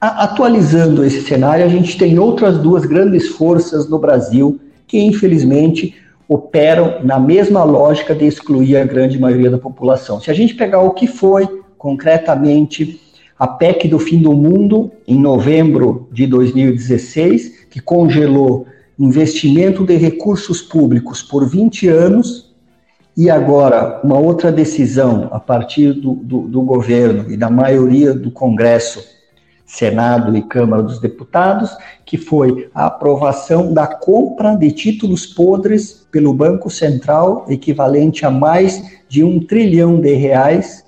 [0.00, 5.94] a, atualizando esse cenário, a gente tem outras duas grandes forças no Brasil que, infelizmente,
[6.30, 10.20] operam na mesma lógica de excluir a grande maioria da população.
[10.20, 11.44] Se a gente pegar o que foi
[11.76, 13.00] concretamente
[13.36, 18.64] a PEC do fim do mundo, em novembro de 2016, que congelou
[18.96, 22.54] investimento de recursos públicos por 20 anos,
[23.16, 28.30] e agora, uma outra decisão a partir do, do, do, governo e da maioria do
[28.30, 29.04] Congresso,
[29.70, 31.70] Senado e Câmara dos Deputados,
[32.04, 38.82] que foi a aprovação da compra de títulos podres pelo Banco Central, equivalente a mais
[39.08, 40.84] de um trilhão de reais,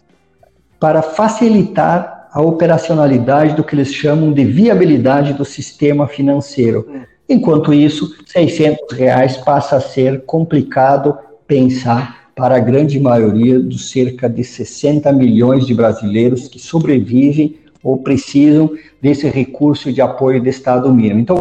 [0.81, 6.85] para facilitar a operacionalidade do que eles chamam de viabilidade do sistema financeiro.
[7.29, 11.17] Enquanto isso, 600 reais passa a ser complicado
[11.47, 17.99] pensar para a grande maioria dos cerca de 60 milhões de brasileiros que sobrevivem ou
[17.99, 18.71] precisam
[19.01, 21.21] desse recurso de apoio do Estado mínimo.
[21.21, 21.39] Então,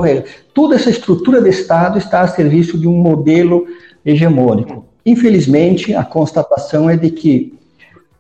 [0.54, 3.66] toda essa estrutura de Estado está a serviço de um modelo
[4.06, 4.86] hegemônico.
[5.06, 7.54] Infelizmente, a constatação é de que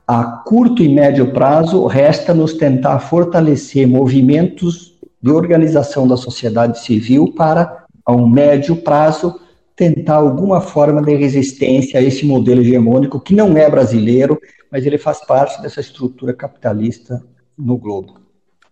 [0.08, 7.86] a curto e médio prazo resta-nos tentar fortalecer movimentos de organização da sociedade civil para,
[8.06, 9.40] a um médio prazo,
[9.76, 14.40] tentar alguma forma de resistência a esse modelo hegemônico que não é brasileiro,
[14.72, 17.24] mas ele faz parte dessa estrutura capitalista
[17.62, 18.20] no globo.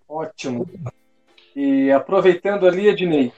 [0.07, 0.67] Ótimo.
[1.55, 3.31] E aproveitando ali, Ednei,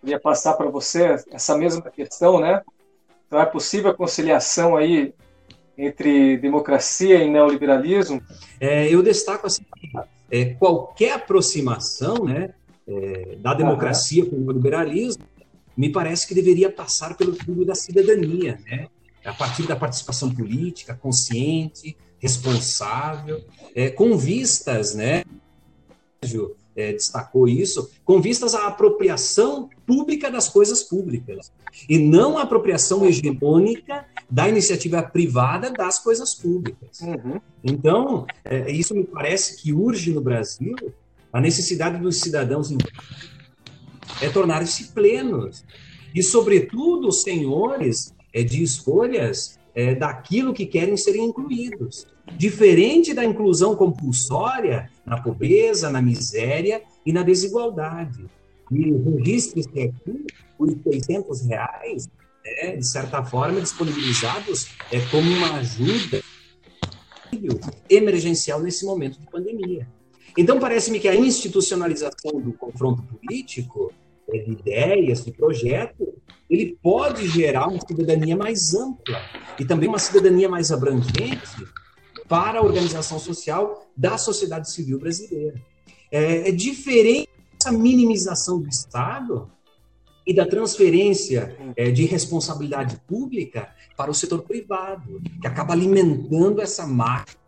[0.00, 2.62] queria passar para você essa mesma questão, né?
[3.26, 5.12] Então é possível a conciliação aí
[5.76, 8.22] entre democracia e neoliberalismo?
[8.60, 9.62] É, eu destaco assim,
[10.30, 12.54] é, qualquer aproximação, né,
[12.86, 14.30] é, da democracia uhum.
[14.30, 15.24] com o neoliberalismo,
[15.76, 18.88] me parece que deveria passar pelo clube da cidadania, né?
[19.24, 23.42] a partir da participação política, consciente, responsável,
[23.74, 25.24] é, com vistas, né?
[26.76, 31.50] É, destacou isso, com vistas à apropriação pública das coisas públicas,
[31.88, 37.00] e não a apropriação hegemônica da iniciativa privada das coisas públicas.
[37.00, 37.40] Uhum.
[37.64, 40.76] Então, é, isso me parece que urge no Brasil
[41.32, 42.72] a necessidade dos cidadãos
[44.20, 45.64] é tornar-se plenos.
[46.14, 52.06] E, sobretudo, senhores é, de escolhas é, daquilo que querem serem incluídos.
[52.36, 58.24] Diferente da inclusão compulsória na pobreza, na miséria e na desigualdade.
[58.70, 60.26] E registre-se aqui
[60.58, 62.08] os 600 reais,
[62.44, 66.22] é, de certa forma, disponibilizados é, como uma ajuda
[67.88, 69.86] emergencial nesse momento de pandemia.
[70.36, 73.92] Então, parece-me que a institucionalização do confronto político,
[74.32, 76.09] é, de ideias, de projeto,
[76.50, 79.22] ele pode gerar uma cidadania mais ampla
[79.58, 81.64] e também uma cidadania mais abrangente
[82.28, 85.54] para a organização social da sociedade civil brasileira.
[86.10, 87.28] É, é diferente
[87.58, 89.50] essa minimização do Estado
[90.26, 96.86] e da transferência é, de responsabilidade pública para o setor privado, que acaba alimentando essa
[96.86, 97.38] máquina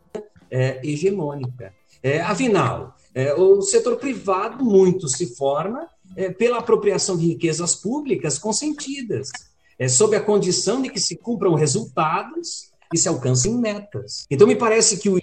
[0.51, 1.73] é, hegemônica.
[2.03, 5.87] É, afinal, é, o setor privado muito se forma
[6.17, 9.31] é, pela apropriação de riquezas públicas consentidas,
[9.79, 14.27] é, sob a condição de que se cumpram resultados e se alcancem metas.
[14.31, 15.21] Então, me parece que o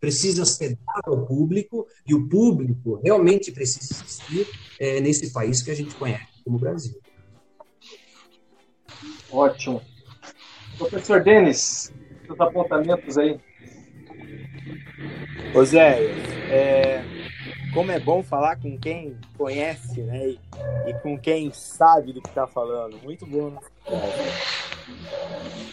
[0.00, 4.48] precisa ser dado ao público e o público realmente precisa existir
[4.80, 6.98] é, nesse país que a gente conhece como Brasil.
[9.30, 9.82] Ótimo.
[10.78, 11.92] Professor Denis,
[12.26, 13.38] seus apontamentos aí.
[15.54, 16.00] Ô Zé,
[16.50, 17.04] é,
[17.72, 20.28] como é bom falar com quem conhece, né?
[20.28, 20.40] E,
[20.88, 22.98] e com quem sabe do que está falando.
[23.02, 23.58] Muito bom.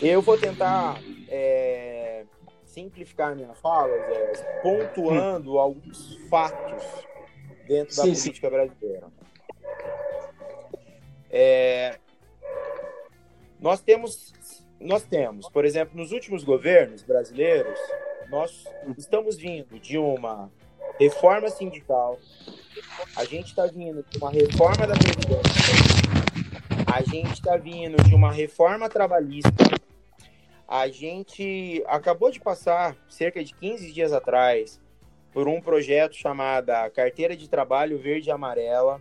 [0.01, 2.23] Eu vou tentar é,
[2.65, 5.59] simplificar minha fala, Zé, pontuando hum.
[5.59, 6.83] alguns fatos
[7.67, 8.53] dentro da sim, política sim.
[8.53, 9.07] brasileira.
[11.29, 11.97] É,
[13.59, 14.33] nós temos,
[14.79, 17.79] nós temos, por exemplo, nos últimos governos brasileiros,
[18.29, 18.65] nós
[18.97, 20.51] estamos vindo de uma
[20.99, 22.19] reforma sindical,
[23.15, 25.41] a gente está vindo de uma reforma da Previdência,
[26.85, 29.51] a gente está vindo de uma reforma trabalhista,
[30.67, 34.81] a gente acabou de passar, cerca de 15 dias atrás,
[35.31, 38.99] por um projeto chamado Carteira de Trabalho Verde e Amarela,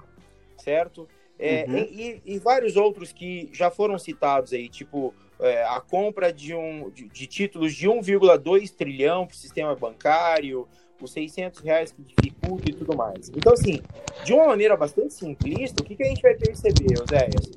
[0.58, 1.08] certo?
[1.38, 1.76] É, uhum.
[1.76, 6.88] e, e, vários outros que já foram citados aí, tipo é, a compra de, um,
[6.90, 10.66] de, de títulos de 1,2 trilhão para o sistema bancário,
[11.04, 13.28] os 600 reais que dificulta e tudo mais.
[13.30, 13.82] Então, assim,
[14.24, 17.50] de uma maneira bastante simplista, o que, que a gente vai perceber, Oséias?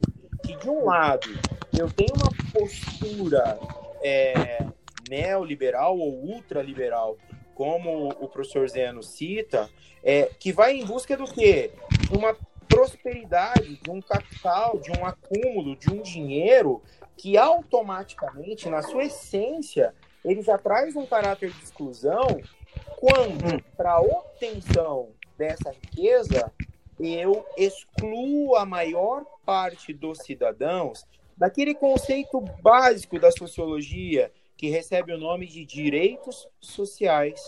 [0.43, 1.29] Que, de um lado,
[1.77, 3.59] eu tenho uma postura
[4.03, 4.65] é,
[5.09, 7.17] neoliberal ou ultraliberal,
[7.55, 9.69] como o professor Zeno cita,
[10.03, 11.71] é, que vai em busca do quê?
[12.09, 12.35] De uma
[12.67, 16.81] prosperidade, de um capital, de um acúmulo, de um dinheiro
[17.17, 22.39] que automaticamente, na sua essência, ele já traz um caráter de exclusão
[22.97, 23.59] quando, hum.
[23.77, 26.51] para obtenção dessa riqueza,
[26.99, 31.05] eu excluo a maior parte dos cidadãos
[31.37, 37.41] daquele conceito básico da sociologia que recebe o nome de direitos sociais.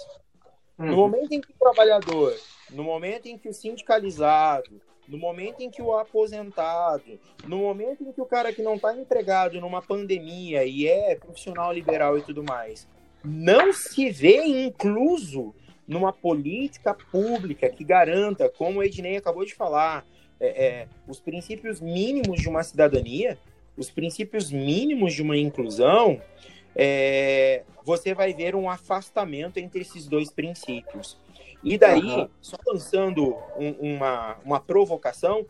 [0.77, 0.95] No uhum.
[0.95, 2.33] momento em que o trabalhador,
[2.69, 8.13] no momento em que o sindicalizado, no momento em que o aposentado, no momento em
[8.13, 12.41] que o cara que não está empregado numa pandemia e é profissional liberal e tudo
[12.41, 12.87] mais,
[13.23, 15.53] não se vê incluso
[15.87, 20.05] numa política pública que garanta, como o Ednei acabou de falar,
[20.39, 23.37] é, é, os princípios mínimos de uma cidadania,
[23.77, 26.21] os princípios mínimos de uma inclusão,
[26.75, 31.17] é, você vai ver um afastamento entre esses dois princípios.
[31.63, 32.29] E daí, uhum.
[32.41, 35.45] só lançando um, uma, uma provocação,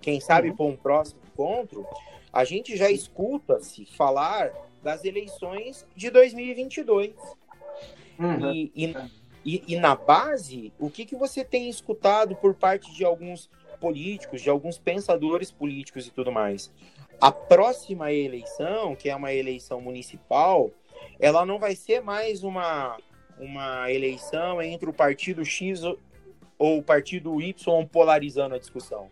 [0.00, 0.56] quem sabe uhum.
[0.56, 1.86] para um próximo encontro,
[2.32, 4.52] a gente já escuta-se falar
[4.86, 7.14] das eleições de 2022.
[8.18, 8.52] Uhum.
[8.52, 8.96] E, e,
[9.44, 14.40] e, e, na base, o que, que você tem escutado por parte de alguns políticos,
[14.40, 16.72] de alguns pensadores políticos e tudo mais?
[17.20, 20.70] a próxima eleição, que é uma eleição municipal,
[21.18, 22.96] ela não vai ser mais uma,
[23.38, 25.82] uma eleição entre o partido X
[26.58, 29.08] ou o partido Y polarizando a discussão.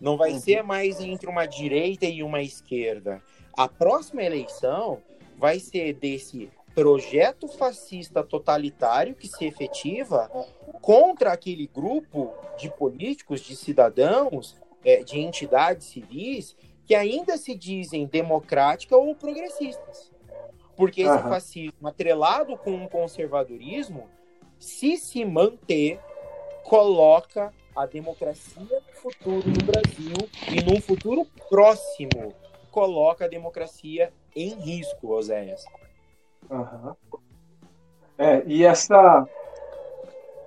[0.00, 0.40] Não vai uhum.
[0.40, 3.22] ser mais entre uma direita e uma esquerda.
[3.56, 5.02] A próxima eleição
[5.38, 10.28] vai ser desse projeto fascista totalitário que se efetiva
[10.82, 18.06] contra aquele grupo de políticos, de cidadãos, é, de entidades civis que ainda se dizem
[18.06, 20.12] democráticas ou progressistas.
[20.76, 21.28] Porque esse uhum.
[21.28, 24.08] fascismo atrelado com um conservadorismo,
[24.58, 25.98] se se manter,
[26.62, 30.16] coloca a democracia no futuro no Brasil
[30.50, 32.34] e num futuro próximo
[32.70, 35.64] coloca a democracia em risco, Oséias.
[36.50, 36.94] Uhum.
[38.18, 39.26] É, e essa,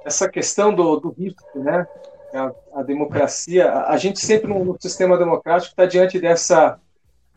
[0.06, 1.88] essa questão do, do risco, né?
[2.34, 6.80] A, a democracia, a, a, gente sempre no, sistema democrático está diante dessa,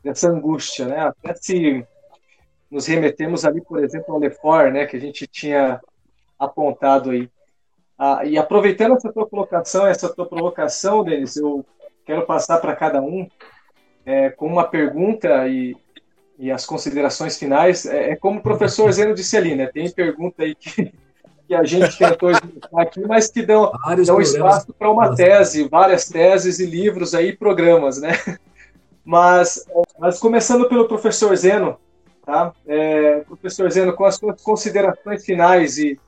[0.05, 1.01] dessa angústia, né?
[1.01, 1.87] Até se
[2.71, 4.87] nos remetemos ali, por exemplo, ao Lefort, né?
[4.87, 5.81] Que a gente tinha
[6.39, 7.31] apontado aí.
[7.99, 11.65] Ah, e aproveitando essa tua colocação, essa tua provocação, Denis, eu
[12.05, 13.29] quero passar para cada um
[14.05, 15.77] é, com uma pergunta e,
[16.43, 17.87] e as considerações finais.
[17.87, 19.69] É, é, como o professor Zeno disse ali, né?
[19.69, 20.93] Tem pergunta aí que,
[21.47, 22.31] que a gente tentou
[22.75, 23.71] aqui, mas que dão,
[24.05, 28.19] dão espaço para uma tese, várias teses e livros aí, programas, né?
[29.05, 29.67] Mas,
[29.99, 31.77] mas começando pelo professor Zeno,
[32.25, 32.53] tá?
[32.65, 35.99] É, professor Zeno, com as suas considerações finais e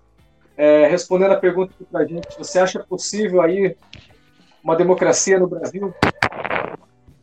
[0.57, 3.77] é, respondendo a pergunta para a gente, você acha possível aí
[4.63, 5.93] uma democracia no Brasil?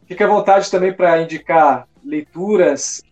[0.06, 3.04] Fique à vontade também para indicar leituras,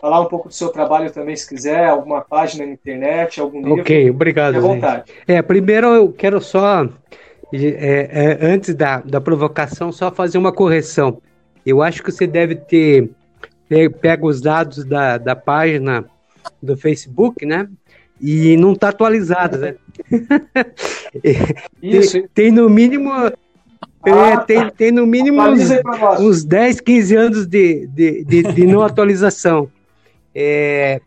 [0.00, 3.82] falar um pouco do seu trabalho também, se quiser, alguma página na internet, algum livro.
[3.82, 4.54] Ok, obrigado.
[4.54, 5.12] Fique à vontade.
[5.26, 6.88] É, primeiro eu quero só,
[7.52, 11.22] é, é, antes da, da provocação, só fazer uma correção.
[11.64, 13.10] Eu acho que você deve ter
[14.00, 16.04] pego os dados da, da página
[16.62, 17.68] do Facebook, né?
[18.20, 19.74] E não está atualizado, né?
[21.82, 22.12] Isso.
[22.12, 23.10] tem, tem no mínimo
[24.04, 25.70] ah, tem, tem no mínimo uns,
[26.18, 29.70] uns 10, 15 anos de, de, de, de não atualização.
[30.34, 31.00] É,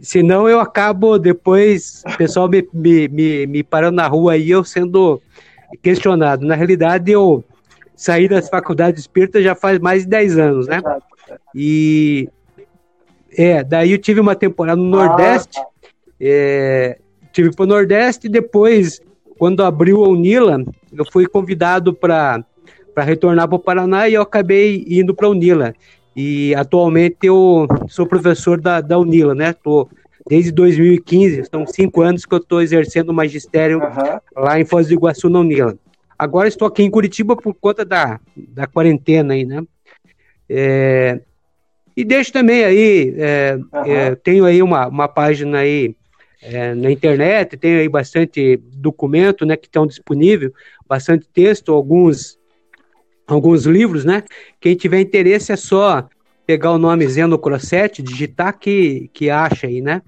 [0.00, 4.64] senão eu acabo depois, o pessoal me, me, me, me parando na rua aí, eu
[4.64, 5.20] sendo
[5.82, 6.46] questionado.
[6.46, 7.44] Na realidade, eu
[7.94, 10.80] saí das faculdades espíritas já faz mais de 10 anos, né?
[11.54, 12.28] E
[13.36, 15.88] é, daí eu tive uma temporada no Nordeste, ah, tá.
[16.20, 16.98] é,
[17.32, 19.00] tive para o Nordeste e depois
[19.42, 20.64] quando abriu a Unila,
[20.96, 22.44] eu fui convidado para
[22.98, 25.74] retornar para o Paraná e eu acabei indo para a Unila.
[26.14, 29.52] E atualmente eu sou professor da, da Unila, né?
[29.52, 29.88] Tô
[30.28, 34.44] desde 2015, são cinco anos que eu estou exercendo o magistério uhum.
[34.44, 35.76] lá em Foz do Iguaçu, na Unila.
[36.16, 39.60] Agora estou aqui em Curitiba por conta da, da quarentena aí, né?
[40.48, 41.20] É,
[41.96, 43.84] e deixo também aí, é, uhum.
[43.86, 45.96] é, tenho aí uma, uma página aí
[46.42, 50.52] é, na internet, tem aí bastante documento, né, que estão disponíveis,
[50.88, 52.38] bastante texto, alguns
[53.26, 54.24] alguns livros, né?
[54.60, 56.06] Quem tiver interesse é só
[56.44, 60.02] pegar o nome Zeno Crossetti, digitar que, que acha aí, né?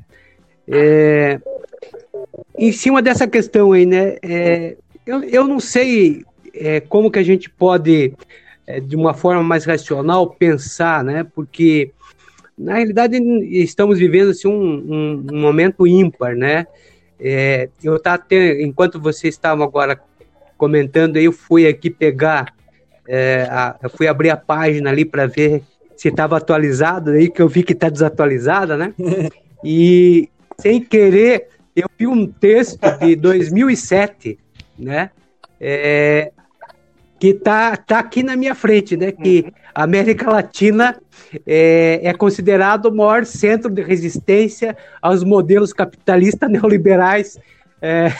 [0.66, 1.41] É,
[2.59, 4.16] em cima dessa questão aí, né?
[4.20, 4.76] É,
[5.07, 8.12] eu, eu não sei é, como que a gente pode,
[8.66, 11.24] é, de uma forma mais racional, pensar, né?
[11.35, 11.93] Porque
[12.56, 13.16] na realidade,
[13.51, 16.66] estamos vivendo assim, um, um, momento ímpar, né?
[17.18, 20.01] É, eu tá até, enquanto vocês estavam agora
[20.56, 22.55] comentando, eu fui aqui pegar,
[23.09, 25.62] é, a, eu fui abrir a página ali para ver
[25.97, 28.94] se estava atualizado, aí que eu vi que está desatualizada, né?
[29.66, 30.28] E
[30.59, 34.39] sem querer, eu vi um texto de 2007,
[34.78, 35.09] né?
[35.59, 36.32] É,
[37.25, 39.11] que está tá aqui na minha frente, né?
[39.11, 41.01] Que a América Latina
[41.47, 47.39] é, é considerado o maior centro de resistência aos modelos capitalistas neoliberais.
[47.81, 48.13] É,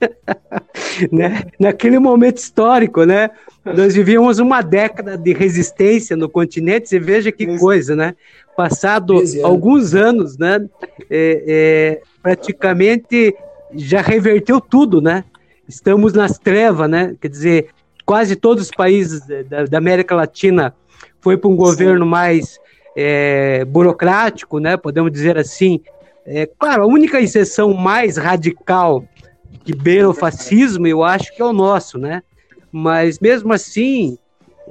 [1.12, 1.42] né?
[1.60, 3.28] Naquele momento histórico, né?
[3.62, 6.88] Nós vivíamos uma década de resistência no continente.
[6.88, 8.14] Você veja que coisa, né?
[8.56, 10.66] Passado alguns anos, né?
[11.10, 13.36] É, é, praticamente
[13.74, 15.22] já reverteu tudo, né?
[15.68, 17.14] Estamos nas trevas, né?
[17.20, 17.68] Quer dizer,
[18.08, 19.20] quase todos os países
[19.50, 20.74] da, da América Latina
[21.20, 22.58] foi para um governo mais
[22.96, 24.78] é, burocrático, né?
[24.78, 25.82] Podemos dizer assim.
[26.24, 29.04] É, claro, a única exceção mais radical
[29.62, 32.22] que beira o fascismo, eu acho que é o nosso, né?
[32.72, 34.16] Mas mesmo assim,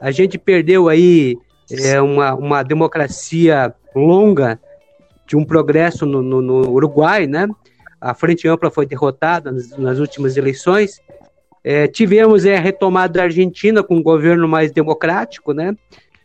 [0.02, 1.38] a gente perdeu aí
[1.70, 4.60] é, uma, uma democracia longa
[5.28, 7.48] de um progresso no, no, no Uruguai, né?
[8.02, 11.00] A Frente Ampla foi derrotada nas, nas últimas eleições
[11.70, 15.76] é, tivemos é, a retomada da Argentina com um governo mais democrático, né?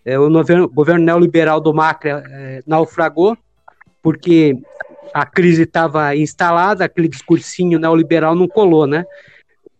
[0.04, 3.36] é, o governo, governo neoliberal do Macri é, naufragou,
[4.02, 4.56] porque
[5.14, 9.04] a crise estava instalada, aquele discursinho neoliberal não colou, né?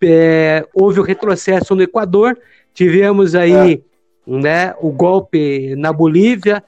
[0.03, 2.37] É, houve o retrocesso no Equador,
[2.75, 3.81] tivemos aí é.
[4.27, 6.63] né, o golpe na Bolívia,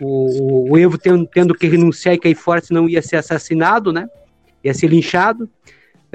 [0.00, 4.08] o, o, Evo tendo, tendo, que renunciar e cair fora, senão ia ser assassinado, né?
[4.62, 5.48] Ia ser linchado.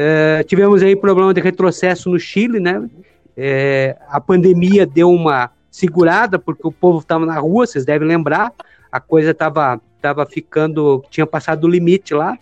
[0.01, 2.89] É, tivemos aí problema de retrocesso no Chile, né?
[3.35, 8.53] É, a pandemia deu uma segurada, porque o povo estava na rua, vocês devem lembrar,
[8.89, 12.38] a coisa estava tava ficando, tinha passado o limite lá,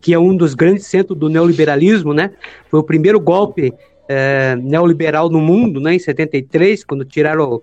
[0.00, 2.30] que é um dos grandes centros do neoliberalismo, né?
[2.70, 3.74] Foi o primeiro golpe
[4.08, 5.96] é, neoliberal no mundo, né?
[5.96, 7.60] Em 73, quando tiraram,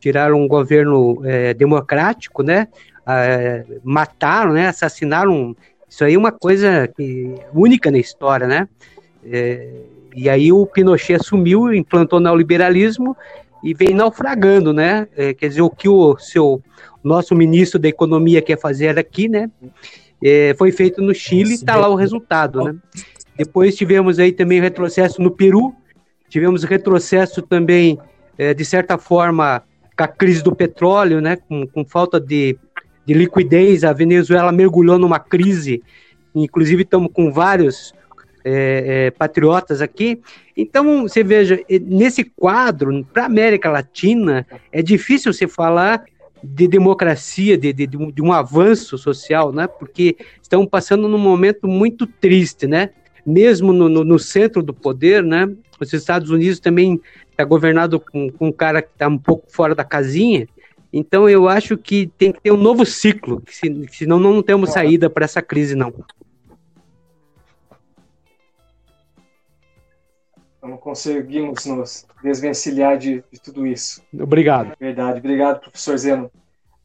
[0.00, 2.68] tiraram um governo é, democrático, né?
[3.84, 4.68] Mataram, né?
[4.68, 5.54] Assassinaram.
[5.88, 8.68] Isso aí é uma coisa que, única na história, né?
[9.24, 9.68] É,
[10.14, 13.16] e aí o Pinochet assumiu, implantou neoliberalismo
[13.62, 15.06] e vem naufragando, né?
[15.16, 16.62] É, quer dizer, o que o seu
[17.02, 19.50] nosso ministro da Economia quer fazer aqui, né?
[20.22, 22.74] É, foi feito no Chile, está lá o resultado, né?
[23.36, 25.74] Depois tivemos aí também retrocesso no Peru,
[26.28, 27.98] tivemos retrocesso também,
[28.38, 29.62] é, de certa forma,
[29.96, 31.36] com a crise do petróleo, né?
[31.36, 32.58] Com, com falta de,
[33.06, 35.82] de liquidez, a Venezuela mergulhou numa crise,
[36.34, 37.94] inclusive estamos com vários
[38.44, 40.20] é, é, patriotas aqui.
[40.56, 46.04] Então, você veja, nesse quadro, para a América Latina, é difícil você falar
[46.42, 49.66] de democracia, de, de, de, um avanço social, né?
[49.66, 52.90] Porque estão passando num momento muito triste, né?
[53.24, 55.48] Mesmo no, no, no centro do poder, né?
[55.80, 57.00] Os Estados Unidos também
[57.30, 60.46] está governado com, com um cara que está um pouco fora da casinha.
[60.98, 63.42] Então eu acho que tem que ter um novo ciclo,
[63.90, 65.92] senão não temos saída para essa crise, não.
[70.62, 74.02] não conseguimos nos desvencilhar de, de tudo isso.
[74.12, 74.72] Obrigado.
[74.80, 75.18] Verdade.
[75.18, 76.30] Obrigado, professor Zeno.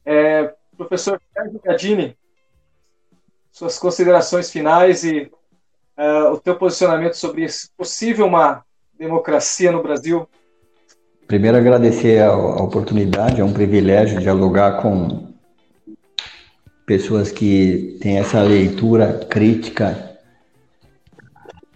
[0.04, 2.16] É, professor Sérgio Gadini,
[3.50, 5.30] suas considerações finais e
[5.98, 8.64] uh, o teu posicionamento sobre se possível uma
[8.98, 10.28] democracia no Brasil.
[11.32, 15.28] Primeiro, agradecer a, a oportunidade, é um privilégio dialogar com
[16.84, 20.18] pessoas que têm essa leitura crítica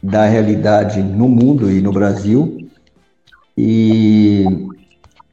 [0.03, 2.69] da realidade no mundo e no Brasil.
[3.57, 4.45] E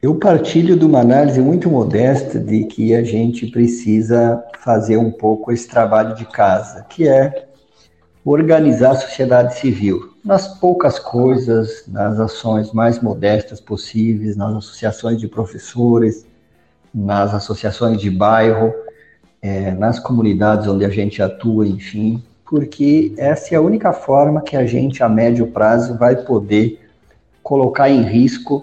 [0.01, 5.51] eu partilho de uma análise muito modesta de que a gente precisa fazer um pouco
[5.51, 7.49] esse trabalho de casa, que é
[8.23, 15.27] organizar a sociedade civil nas poucas coisas, nas ações mais modestas possíveis, nas associações de
[15.27, 16.25] professores,
[16.93, 18.73] nas associações de bairro,
[19.41, 24.55] é, nas comunidades onde a gente atua, enfim, porque essa é a única forma que
[24.55, 26.79] a gente, a médio prazo, vai poder
[27.41, 28.61] colocar em risco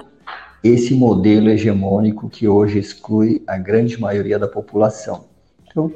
[0.64, 5.24] esse modelo hegemônico que hoje exclui a grande maioria da população.
[5.66, 5.92] Então,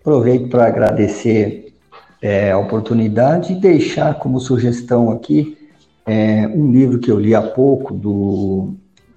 [0.00, 1.69] aproveito para agradecer
[2.20, 5.56] é, a oportunidade e deixar como sugestão aqui
[6.06, 8.74] é, um livro que eu li há pouco do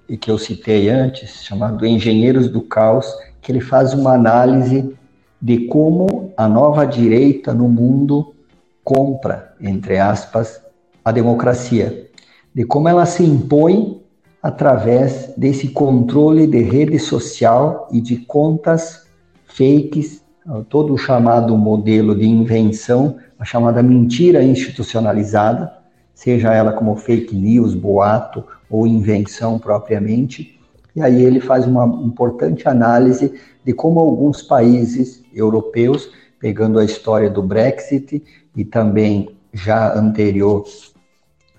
[0.08, 3.06] e que eu citei antes, chamado Engenheiros do Caos,
[3.40, 4.94] que ele faz uma análise
[5.40, 8.34] de como a nova direita no mundo
[8.82, 10.60] compra, entre aspas,
[11.04, 12.10] a democracia,
[12.54, 14.02] de como ela se impõe
[14.42, 19.06] através desse controle de rede social e de contas
[19.46, 20.22] fakes,
[20.68, 25.72] todo o chamado modelo de invenção, a chamada mentira institucionalizada,
[26.14, 30.60] seja ela como fake news, boato ou invenção propriamente.
[30.94, 33.34] E aí ele faz uma importante análise
[33.64, 38.22] de como alguns países europeus, pegando a história do Brexit
[38.54, 40.64] e também já anterior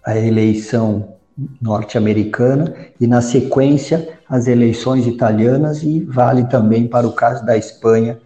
[0.03, 1.15] à eleição
[1.61, 8.19] norte-americana e na sequência as eleições italianas e vale também para o caso da Espanha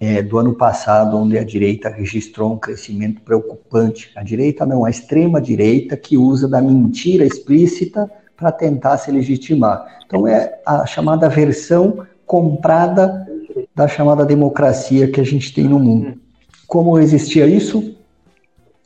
[0.00, 4.10] é, do ano passado, onde a direita registrou um crescimento preocupante.
[4.14, 9.98] A direita não, a extrema direita que usa da mentira explícita para tentar se legitimar.
[10.06, 13.26] Então é a chamada versão comprada
[13.74, 16.20] da chamada democracia que a gente tem no mundo.
[16.66, 17.96] Como existia isso?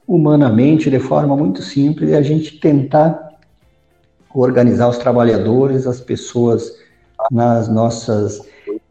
[0.07, 3.33] Humanamente, de forma muito simples, é a gente tentar
[4.35, 6.73] organizar os trabalhadores, as pessoas
[7.31, 8.41] nas nossas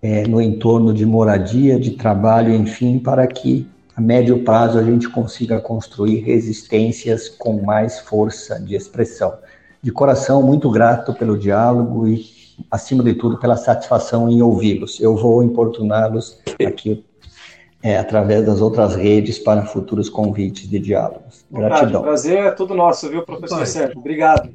[0.02, 5.08] é, no entorno de moradia, de trabalho, enfim, para que a médio prazo a gente
[5.10, 9.34] consiga construir resistências com mais força de expressão.
[9.82, 12.26] De coração, muito grato pelo diálogo e
[12.70, 15.00] acima de tudo, pela satisfação em ouvi-los.
[15.00, 17.04] Eu vou importuná-los aqui
[17.84, 21.46] é, através das outras redes para futuros convites de diálogos.
[21.52, 22.04] Gratidão.
[22.04, 23.98] prazer é tudo nosso, viu, professor Sérgio?
[23.98, 24.52] Obrigado.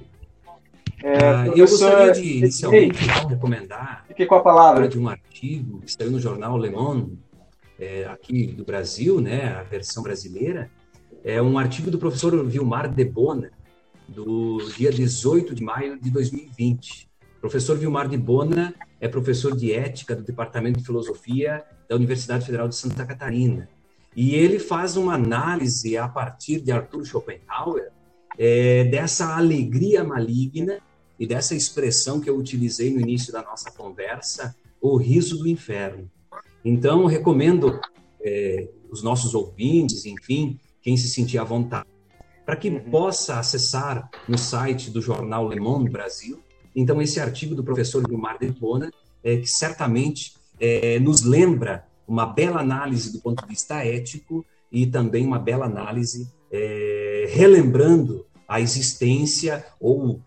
[1.06, 4.88] É, ah, eu gostaria de, inicialmente, então, recomendar Fique com a palavra.
[4.88, 7.16] de um artigo que saiu no jornal Le Monde,
[7.78, 10.68] é, aqui do Brasil, né, a versão brasileira,
[11.22, 13.52] é um artigo do professor Vilmar de Bona,
[14.08, 17.08] do dia 18 de maio de 2020.
[17.36, 22.44] O professor Vilmar de Bona é professor de ética do Departamento de Filosofia da Universidade
[22.44, 23.68] Federal de Santa Catarina.
[24.16, 27.92] E ele faz uma análise a partir de Arthur Schopenhauer
[28.36, 30.80] é, dessa alegria maligna
[31.18, 36.10] e dessa expressão que eu utilizei no início da nossa conversa, o riso do inferno.
[36.64, 37.80] Então, recomendo
[38.22, 41.88] é, os nossos ouvintes, enfim, quem se sentir à vontade,
[42.44, 42.90] para que uhum.
[42.90, 46.40] possa acessar no site do jornal Le Monde Brasil,
[46.74, 48.90] então, esse artigo do professor Gilmar de Bona,
[49.24, 54.86] é, que certamente é, nos lembra uma bela análise do ponto de vista ético e
[54.86, 56.30] também uma bela análise
[57.28, 60.22] relembrando a existência ou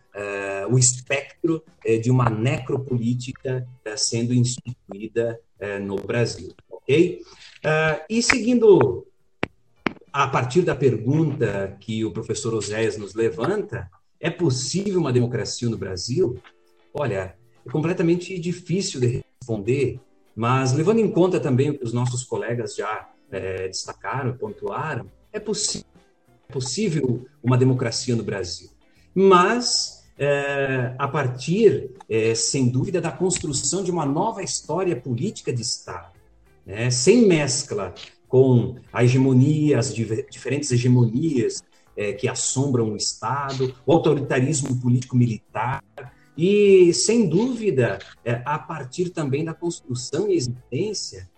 [0.72, 5.40] o espectro é, de uma necropolítica é, sendo instituída
[5.82, 7.22] no Brasil, ok?
[8.10, 9.06] e seguindo
[10.14, 13.91] a partir da pergunta que o professor Oséias nos levanta,
[14.22, 16.41] é possível uma democracia no Brasil?
[16.94, 17.36] Olha,
[17.66, 20.00] é completamente difícil de responder
[20.40, 25.38] mas, levando em conta também o que os nossos colegas já é, destacaram, pontuaram, é,
[25.38, 28.70] é possível uma democracia no Brasil.
[29.14, 35.62] Mas, é, a partir, é, sem dúvida, da construção de uma nova história política de
[35.62, 36.12] Estado,
[36.66, 36.91] né?
[36.91, 37.96] sem mescla
[38.28, 41.64] com a hegemonia, as diferentes hegemonias
[41.96, 45.82] é, que assombram o Estado, o autoritarismo político-militar,
[46.38, 48.00] e, sem dúvida,
[48.46, 51.30] a partir também da construção e existência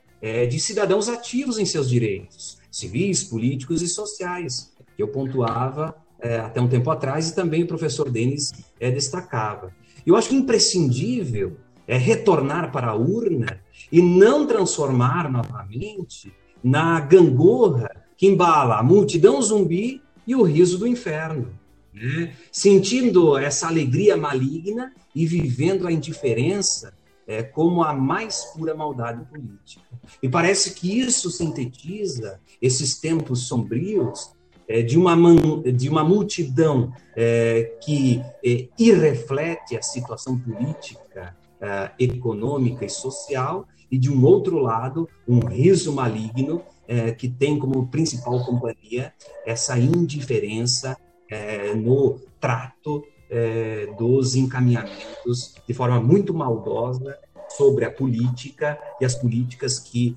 [0.48, 6.62] de cidadãos ativos em seus direitos civis, políticos e sociais, que eu pontuava é, até
[6.62, 9.74] um tempo atrás e também o professor Denis é, destacava.
[10.06, 11.58] Eu acho imprescindível
[11.88, 13.60] é retornar para a urna
[13.92, 16.32] e não transformar novamente
[16.64, 21.60] na gangorra que embala a multidão zumbi e o riso do inferno
[21.94, 22.34] né?
[22.52, 26.94] sentindo essa alegria maligna e vivendo a indiferença
[27.28, 29.86] é, como a mais pura maldade política.
[30.22, 34.34] E parece que isso sintetiza esses tempos sombrios
[34.72, 41.92] é, de, uma man, de uma multidão é, que é, irreflete a situação política, é,
[42.00, 47.88] econômica e social, e de um outro lado, um riso maligno é, que tem como
[47.88, 49.14] principal companhia
[49.46, 50.98] essa indiferença
[51.30, 57.18] é, no trato é, dos encaminhamentos de forma muito maldosa
[57.50, 60.16] sobre a política e as políticas que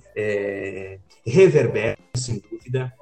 [1.26, 2.92] reverberam, sem dúvida,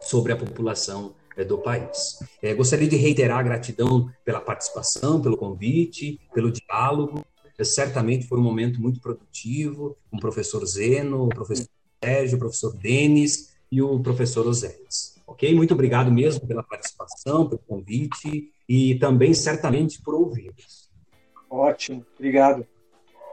[0.00, 2.18] sobre a população é, do país.
[2.42, 7.24] É, gostaria de reiterar a gratidão pela participação, pelo convite, pelo diálogo.
[7.58, 11.66] É, certamente foi um momento muito produtivo com o professor Zeno, o professor
[12.02, 15.18] Sérgio, o professor Denis e o professor Oséias.
[15.26, 15.54] Ok?
[15.54, 20.90] Muito obrigado mesmo pela participação, pelo convite e também, certamente, por ouvi-los.
[21.48, 22.66] Ótimo, obrigado.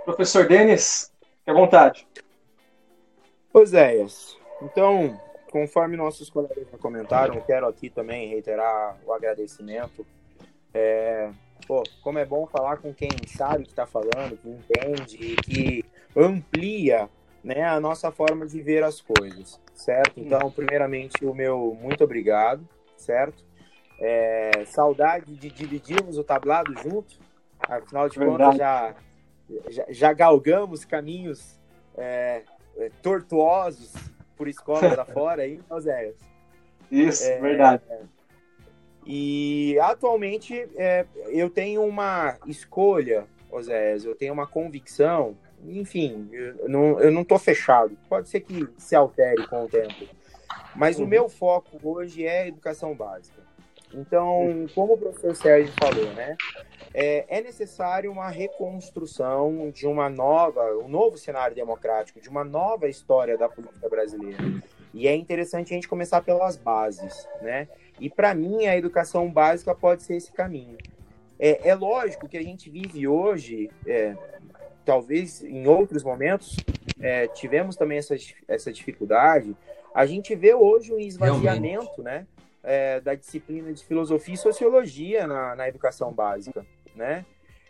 [0.06, 2.08] Professor Denis, fique à vontade.
[3.54, 5.20] Oséias, então,
[5.60, 10.06] conforme nossos colegas já comentaram, quero aqui também reiterar o agradecimento.
[10.74, 11.30] É,
[11.68, 15.36] pô, como é bom falar com quem sabe o que está falando, que entende e
[15.36, 15.86] que
[16.16, 17.10] amplia
[17.44, 20.20] né, a nossa forma de ver as coisas certo?
[20.20, 22.68] Então, primeiramente, o meu muito obrigado,
[22.98, 23.46] certo?
[24.00, 27.20] É, saudade de dividirmos o tablado junto,
[27.62, 28.44] afinal de Verdade.
[28.44, 28.96] contas, já,
[29.70, 31.58] já, já, galgamos caminhos
[31.96, 32.44] é
[33.02, 33.94] tortuosos
[34.38, 36.16] por escolas afora aí, Oséias.
[36.92, 37.84] Isso, é, verdade.
[39.06, 45.36] E atualmente é, eu tenho uma escolha, Oséias, eu tenho uma convicção
[45.66, 47.98] enfim, eu não, eu não tô fechado.
[48.08, 50.08] Pode ser que se altere com o tempo.
[50.76, 51.06] Mas uhum.
[51.06, 53.42] o meu foco hoje é educação básica.
[53.94, 56.36] Então, como o professor Sérgio falou, né?
[56.94, 62.88] É, é necessário uma reconstrução de uma nova, um novo cenário democrático, de uma nova
[62.88, 64.44] história da política brasileira.
[64.94, 67.68] E é interessante a gente começar pelas bases, né?
[68.00, 70.78] E para mim a educação básica pode ser esse caminho.
[71.40, 74.16] É, é lógico que a gente vive hoje, é,
[74.84, 76.56] talvez em outros momentos
[77.00, 78.16] é, tivemos também essa,
[78.48, 79.56] essa dificuldade,
[79.94, 82.26] a gente vê hoje um esvaziamento né,
[82.68, 86.66] é, da disciplina de filosofia e sociologia na, na educação básica.
[86.94, 87.26] Né?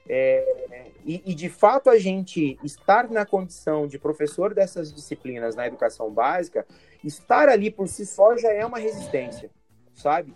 [0.10, 5.68] É, e, e, de fato a gente estar na condição de professor dessas disciplinas na
[5.68, 6.66] educação básica,
[7.04, 9.52] estar ali por si só já é uma resistência,
[9.94, 10.34] sabe?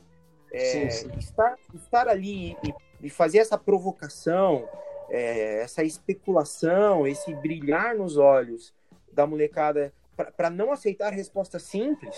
[0.53, 1.11] É, sim, sim.
[1.17, 4.69] Estar, estar ali e de fazer essa provocação,
[5.09, 8.75] é, essa especulação, esse brilhar nos olhos
[9.11, 9.91] da molecada
[10.37, 12.15] para não aceitar resposta simples,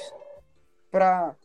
[0.92, 1.36] para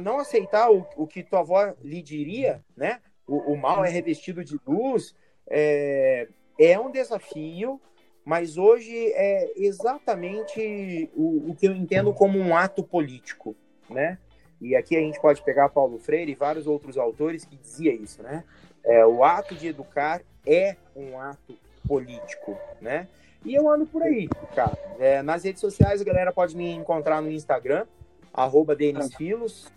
[0.00, 3.00] não aceitar o, o que tua avó lhe diria, né?
[3.26, 5.14] O, o mal é revestido de luz,
[5.48, 6.26] é,
[6.58, 7.80] é um desafio,
[8.24, 13.54] mas hoje é exatamente o, o que eu entendo como um ato político,
[13.88, 14.18] né?
[14.60, 18.22] E aqui a gente pode pegar Paulo Freire e vários outros autores que dizia isso,
[18.22, 18.42] né?
[18.84, 21.56] É, o ato de educar é um ato
[21.86, 23.06] político, né?
[23.44, 24.76] E eu ando por aí, cara.
[24.98, 27.86] É, nas redes sociais a galera pode me encontrar no Instagram,
[28.32, 28.76] arroba
[29.16, 29.72] Filos.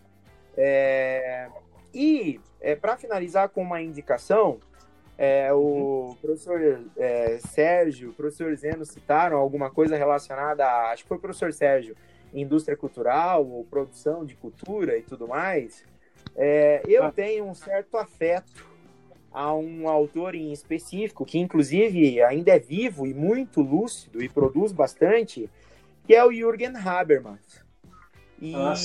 [0.63, 1.49] É,
[1.91, 4.59] e é, para finalizar com uma indicação,
[5.17, 6.61] é, o professor
[6.95, 11.51] é, Sérgio, o professor Zeno citaram alguma coisa relacionada a, acho que foi o professor
[11.51, 11.95] Sérgio,
[12.31, 15.83] indústria cultural ou produção de cultura e tudo mais.
[16.35, 17.11] É, eu ah.
[17.11, 18.69] tenho um certo afeto
[19.31, 24.71] a um autor em específico, que inclusive ainda é vivo e muito lúcido e produz
[24.71, 25.49] bastante,
[26.05, 27.65] que é o Jürgen Habermas.
[28.39, 28.75] E ah,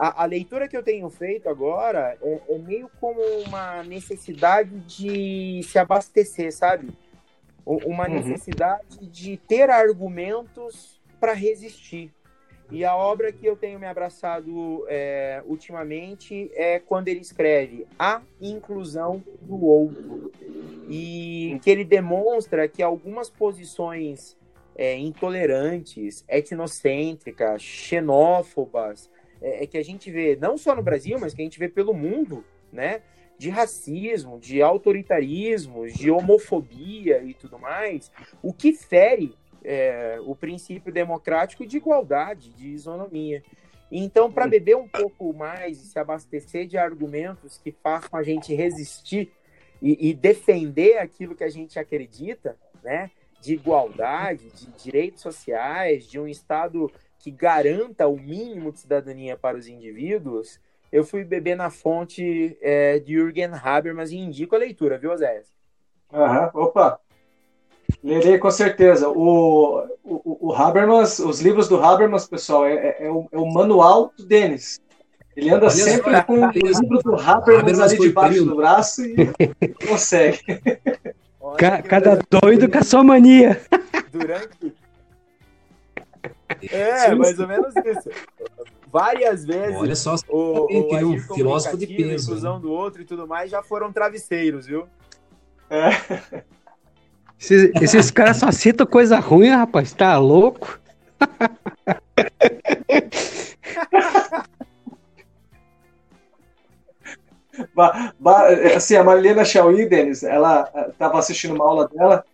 [0.00, 5.60] a, a, leitura que eu tenho feito agora é, é, meio como uma necessidade de
[5.62, 6.88] se abastecer, sabe?
[7.66, 8.14] Uma uhum.
[8.14, 12.10] necessidade de ter argumentos para resistir.
[12.70, 18.22] E a obra que eu tenho me abraçado é, ultimamente é quando ele escreve A
[18.40, 20.32] Inclusão do Outro.
[20.88, 24.34] E que ele demonstra que algumas posições
[24.74, 29.10] é, intolerantes, etnocêntricas, xenófobas,
[29.40, 31.68] é, é, que a gente vê não só no Brasil, mas que a gente vê
[31.68, 33.02] pelo mundo, né?
[33.38, 38.12] De racismo, de autoritarismo, de homofobia e tudo mais,
[38.42, 39.34] o que fere
[39.64, 43.42] é, o princípio democrático de igualdade, de isonomia.
[43.90, 48.54] Então, para beber um pouco mais e se abastecer de argumentos que façam a gente
[48.54, 49.32] resistir
[49.82, 53.10] e, e, defender aquilo que a gente acredita, né?
[53.40, 59.56] De igualdade, de direitos sociais, de um Estado que garanta o mínimo de cidadania para
[59.56, 60.58] os indivíduos,
[60.90, 65.42] eu fui beber na fonte é, de Jürgen Habermas e indico a leitura, viu, Zé?
[66.12, 66.98] Aham, opa,
[68.02, 69.08] Lerei com certeza.
[69.08, 73.46] O, o, o Habermas, os livros do Habermas, pessoal, é, é, é, o, é o,
[73.46, 74.80] manual do Denis.
[75.36, 80.40] Ele anda sempre com o livro do Habermas, Habermas ali debaixo do braço e consegue.
[81.56, 83.60] Ca cada doido com a sua mania.
[84.10, 84.74] Durante.
[86.70, 88.10] É, mais ou menos isso.
[88.90, 89.76] Várias vezes.
[89.76, 92.10] Olha só, o, o um filósofo de peso.
[92.10, 92.62] A inclusão né?
[92.62, 94.86] do outro e tudo mais já foram travesseiros, viu?
[95.68, 95.90] É.
[97.38, 99.92] Esses, esses caras só citam coisa ruim, rapaz.
[99.92, 100.80] Tá louco?
[108.76, 112.24] assim, a Marilena Chauí, Denis, ela estava assistindo uma aula dela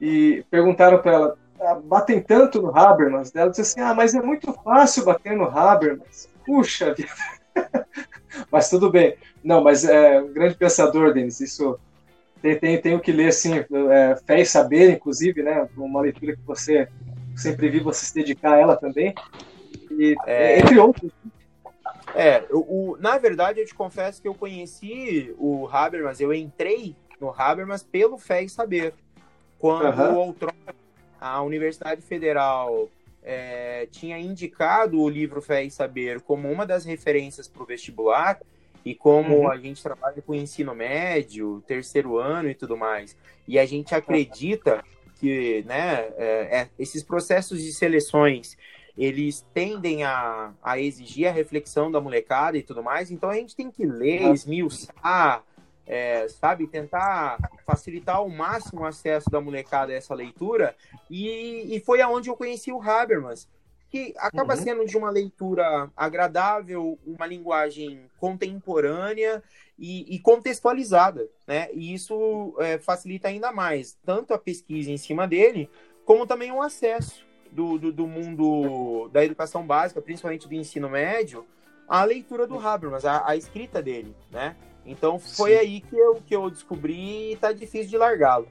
[0.00, 1.38] e perguntaram para ela,
[1.84, 3.34] batem tanto no Habermas?
[3.34, 6.28] Ela disse assim, ah, mas é muito fácil bater no Habermas.
[6.44, 7.10] Puxa vida.
[8.50, 9.16] mas tudo bem.
[9.42, 11.78] Não, mas é um grande pensador, Denis, isso
[12.42, 15.68] tem, tem, tenho que ler, assim, é, Fé e Saber, inclusive, né?
[15.76, 16.88] Uma leitura que você
[17.34, 19.14] sempre vi você se dedicar a ela também.
[19.90, 20.58] E, é...
[20.58, 21.10] Entre outros.
[22.14, 27.30] É, o, na verdade, eu te confesso que eu conheci o Habermas, eu entrei no
[27.30, 28.94] Habermas pelo Fé e Saber.
[29.58, 30.16] Quando uhum.
[30.16, 30.54] outrora
[31.20, 32.88] a Universidade Federal
[33.22, 38.40] é, tinha indicado o livro Fé e Saber como uma das referências para o vestibular,
[38.86, 39.50] e como uhum.
[39.50, 43.16] a gente trabalha com ensino médio, terceiro ano e tudo mais,
[43.46, 44.84] e a gente acredita
[45.18, 48.56] que né, é, é, esses processos de seleções
[48.96, 53.56] eles tendem a, a exigir a reflexão da molecada e tudo mais, então a gente
[53.56, 54.32] tem que ler, uhum.
[54.32, 55.42] esmiuçar,
[55.86, 60.74] é, sabe, tentar facilitar ao máximo o acesso da molecada a essa leitura,
[61.08, 63.48] e, e foi aonde eu conheci o Habermas
[63.88, 64.60] que acaba uhum.
[64.60, 69.42] sendo de uma leitura agradável, uma linguagem contemporânea
[69.78, 71.68] e, e contextualizada, né?
[71.72, 75.70] E isso é, facilita ainda mais tanto a pesquisa em cima dele,
[76.04, 81.46] como também o acesso do, do, do, mundo da educação básica, principalmente do ensino médio,
[81.88, 84.56] à leitura do Habermas, a, a escrita dele, né?
[84.86, 85.58] Então foi Sim.
[85.58, 88.48] aí que eu, que eu descobri e tá difícil de largá-lo.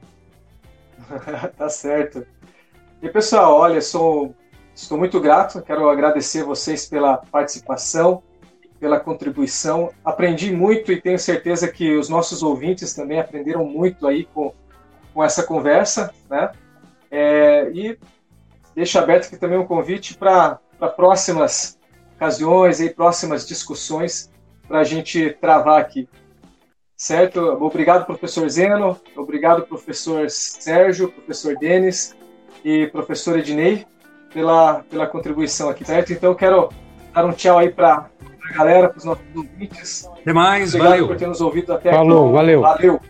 [1.56, 2.26] tá certo.
[3.02, 4.34] E pessoal, olha, sou
[4.76, 8.22] Estou muito grato, quero agradecer vocês pela participação,
[8.78, 9.90] pela contribuição.
[10.04, 14.52] Aprendi muito e tenho certeza que os nossos ouvintes também aprenderam muito aí com,
[15.14, 16.52] com essa conversa, né?
[17.10, 17.98] É, e
[18.74, 20.60] deixo aberto aqui também um convite para
[20.94, 21.78] próximas
[22.14, 24.30] ocasiões e próximas discussões
[24.68, 26.06] para a gente travar aqui.
[26.96, 27.40] Certo?
[27.60, 32.16] Obrigado, professor Zeno, obrigado, professor Sérgio, professor Denis
[32.64, 33.86] e professor Ednei
[34.32, 36.12] pela, pela contribuição aqui, certo?
[36.12, 36.68] Então, eu quero
[37.14, 38.06] dar um tchau aí para
[38.50, 40.06] a galera, para os nossos ouvintes.
[40.06, 41.06] Até mais, Obrigado valeu.
[41.08, 42.34] por ter nos ouvido até Falou, aqui.
[42.34, 42.60] valeu.
[42.62, 43.00] Valeu.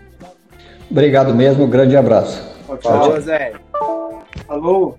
[0.90, 2.42] Obrigado mesmo, grande abraço.
[2.66, 2.92] Tchau, tchau.
[3.00, 3.52] Falou, Zé.
[4.46, 4.98] Falou.